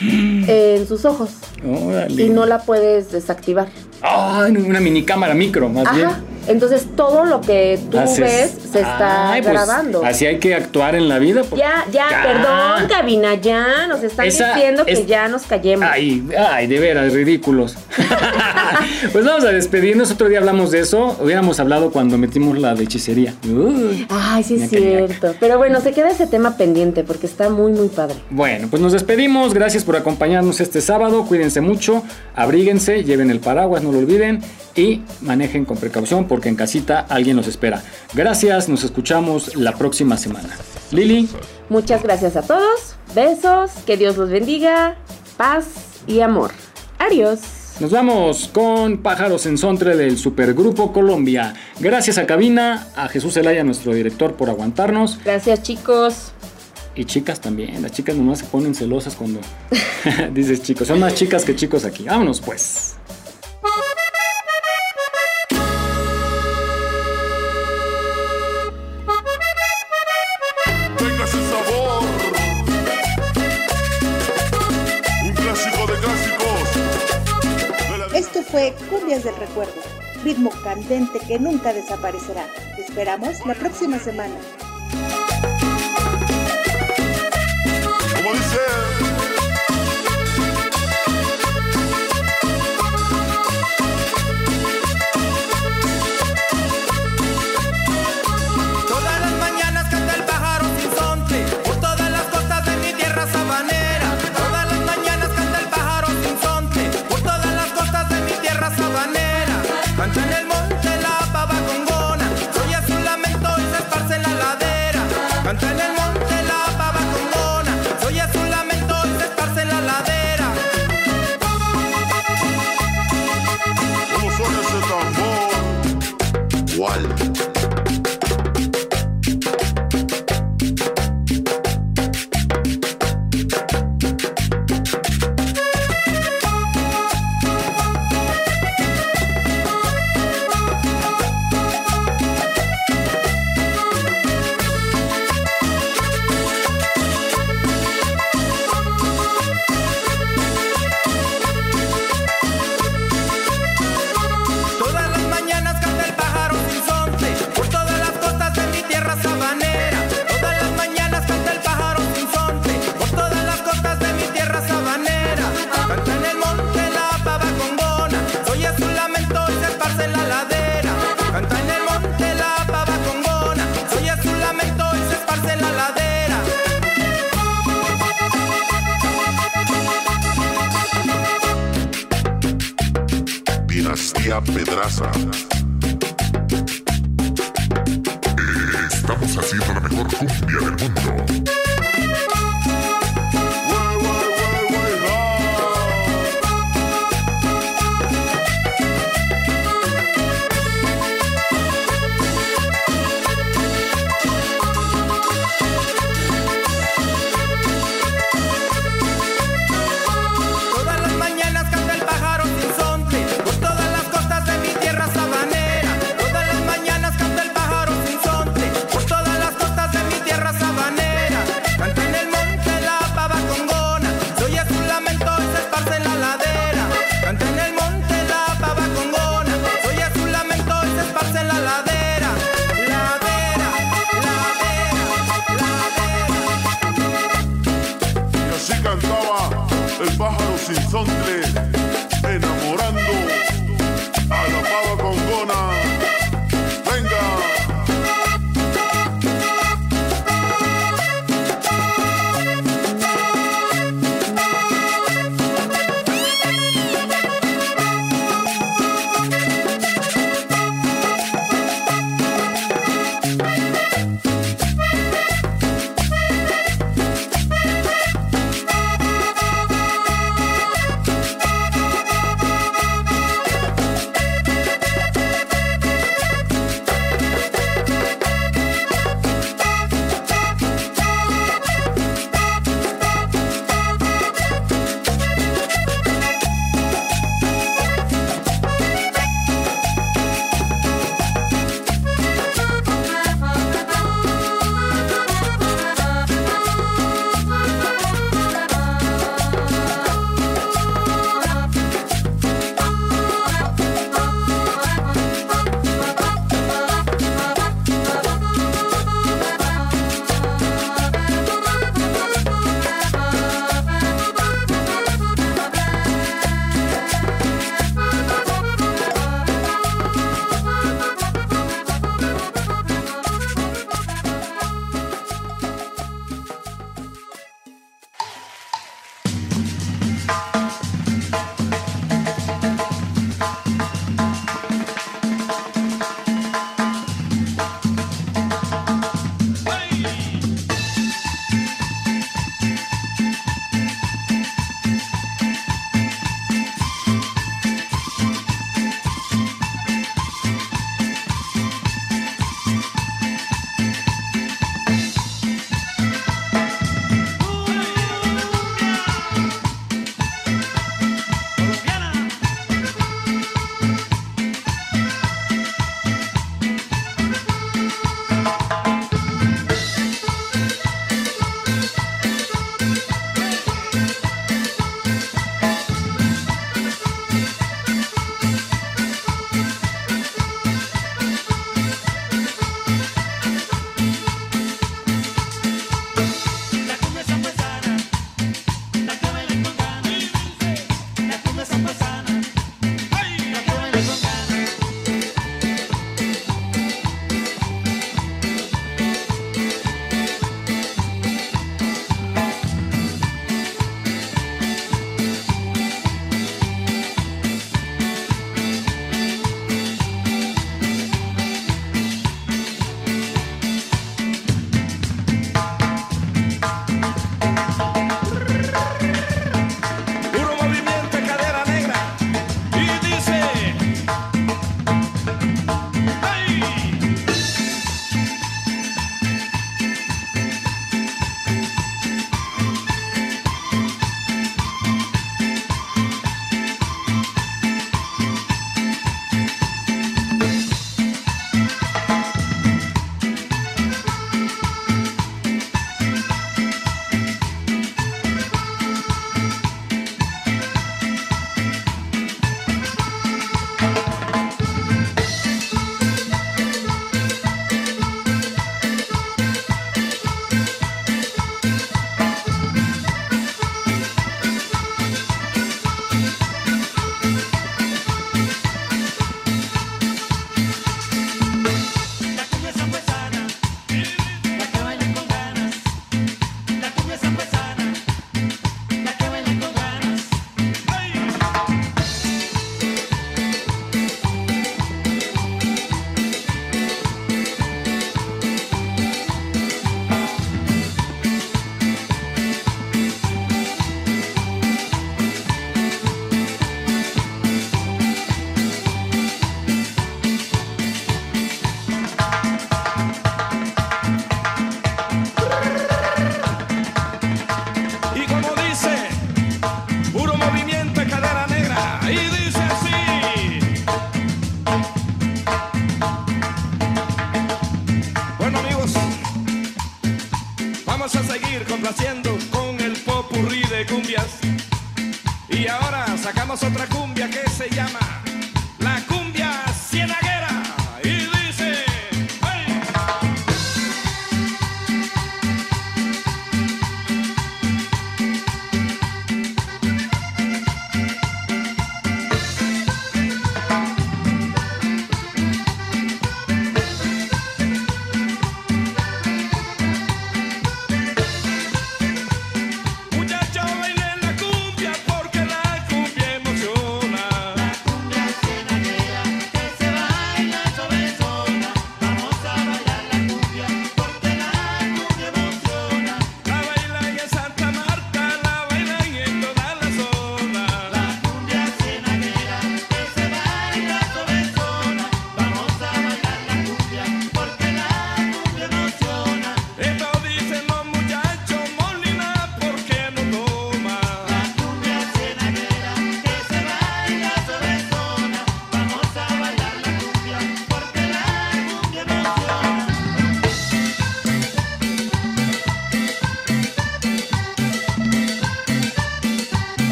en 0.00 0.86
sus 0.88 1.04
ojos 1.04 1.30
Órale. 1.64 2.22
y 2.22 2.28
no 2.30 2.46
la 2.46 2.60
puedes 2.60 3.12
desactivar. 3.12 3.68
Ay, 4.00 4.52
una 4.56 4.80
mini 4.80 5.04
cámara 5.04 5.34
micro, 5.34 5.68
más 5.68 5.86
Ajá. 5.86 5.96
bien. 5.96 6.10
Entonces 6.48 6.86
todo 6.96 7.24
lo 7.24 7.40
que 7.40 7.78
tú 7.90 7.98
Haces- 7.98 8.20
ves 8.20 8.54
se 8.72 8.80
está 8.80 9.32
Ay, 9.32 9.42
pues, 9.42 9.52
grabando. 9.54 10.04
Así 10.04 10.26
hay 10.26 10.38
que 10.38 10.54
actuar 10.54 10.94
en 10.94 11.08
la 11.08 11.18
vida. 11.18 11.42
pues. 11.48 11.60
Ya, 11.60 11.84
ya, 11.92 12.06
Ya. 12.10 12.22
perdón, 12.22 12.88
cabina, 12.88 13.34
ya. 13.34 13.86
Nos 13.88 14.02
están 14.02 14.26
Esa 14.26 14.54
diciendo 14.54 14.84
que 14.84 14.92
es- 14.92 15.06
ya 15.06 15.28
nos 15.28 15.42
callemos. 15.42 15.88
Ay, 15.90 16.26
ay, 16.50 16.66
de 16.66 16.78
veras, 16.80 17.12
ridículos. 17.12 17.76
pues 19.12 19.24
vamos 19.24 19.44
a 19.44 19.50
despedirnos. 19.52 20.10
Otro 20.10 20.28
día 20.28 20.38
hablamos 20.38 20.70
de 20.70 20.80
eso. 20.80 21.16
Hubiéramos 21.20 21.60
hablado 21.60 21.90
cuando 21.90 22.18
metimos 22.18 22.58
la 22.58 22.74
de 22.74 22.84
hechicería. 22.84 23.34
Uy. 23.46 24.06
Ay, 24.10 24.42
sí 24.42 24.56
es 24.56 24.70
cierto. 24.70 25.34
Pero 25.40 25.58
bueno, 25.58 25.80
se 25.80 25.92
queda 25.92 26.10
ese 26.10 26.26
tema 26.26 26.56
pendiente 26.56 27.04
porque 27.04 27.26
está 27.26 27.48
muy, 27.50 27.72
muy 27.72 27.88
padre. 27.88 28.16
Bueno, 28.30 28.68
pues 28.70 28.80
nos 28.82 28.92
despedimos. 28.92 29.54
Gracias 29.54 29.84
por 29.84 29.96
acompañarnos 29.96 30.60
este 30.60 30.80
sábado. 30.80 31.24
Cuídense 31.26 31.60
mucho, 31.60 32.02
abríguense, 32.34 33.04
lleven 33.04 33.30
el 33.30 33.40
paraguas, 33.40 33.82
no 33.82 33.92
lo 33.92 33.98
olviden 33.98 34.40
y 34.76 35.02
manejen 35.20 35.64
con 35.64 35.76
precaución 35.76 36.26
porque 36.34 36.48
en 36.48 36.56
casita 36.56 37.06
alguien 37.08 37.36
los 37.36 37.46
espera. 37.46 37.80
Gracias, 38.12 38.68
nos 38.68 38.82
escuchamos 38.82 39.54
la 39.54 39.70
próxima 39.70 40.16
semana. 40.16 40.48
Lili, 40.90 41.28
Muchas 41.68 42.02
gracias 42.02 42.34
a 42.34 42.42
todos. 42.42 42.96
Besos. 43.14 43.70
Que 43.86 43.96
Dios 43.96 44.16
los 44.16 44.30
bendiga. 44.30 44.96
Paz 45.36 45.66
y 46.08 46.22
amor. 46.22 46.50
Adiós. 46.98 47.38
nos 47.78 47.92
vamos 47.92 48.50
con 48.52 48.98
Pájaros 48.98 49.46
en 49.46 49.56
Sontre 49.56 49.96
del 49.96 50.18
Supergrupo 50.18 50.92
Colombia. 50.92 51.54
Gracias 51.78 52.18
a 52.18 52.26
Cabina, 52.26 52.88
a 52.96 53.06
Jesús 53.06 53.36
Elaya, 53.36 53.62
nuestro 53.62 53.94
director, 53.94 54.34
por 54.34 54.50
aguantarnos. 54.50 55.20
Gracias, 55.24 55.62
chicos. 55.62 56.32
Y 56.96 57.04
chicas 57.04 57.40
también, 57.40 57.80
las 57.80 57.92
chicas 57.92 58.16
nomás 58.16 58.40
se 58.40 58.46
ponen 58.46 58.74
celosas 58.74 59.14
cuando 59.14 59.38
dices 60.32 60.64
chicos. 60.64 60.88
Son 60.88 60.98
más 60.98 61.14
chicas 61.14 61.44
que 61.44 61.54
chicos 61.54 61.84
aquí. 61.84 62.02
Vámonos 62.02 62.40
pues. 62.40 62.96
Cumbias 78.72 79.24
del 79.24 79.36
Recuerdo, 79.36 79.80
ritmo 80.22 80.50
candente 80.62 81.18
que 81.20 81.38
nunca 81.38 81.72
desaparecerá. 81.72 82.46
Te 82.76 82.82
esperamos 82.82 83.44
la 83.44 83.54
próxima 83.54 83.98
semana. 83.98 84.36
Como 88.16 88.32
dice. 88.32 88.73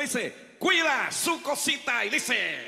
dice, 0.00 0.34
cuida 0.58 1.10
su 1.10 1.42
cosita 1.42 2.04
y 2.04 2.10
dice, 2.10 2.59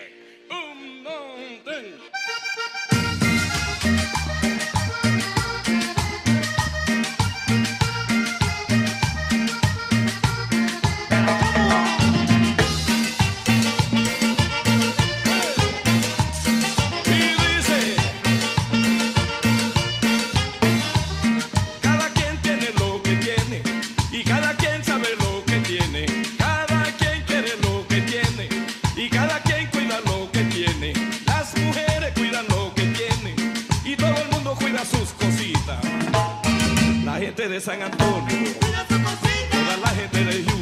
conmigo. 38.26 38.52
Toda 39.50 39.76
la 39.78 39.88
gente 39.88 40.24
de 40.24 40.44
Houston. 40.44 40.61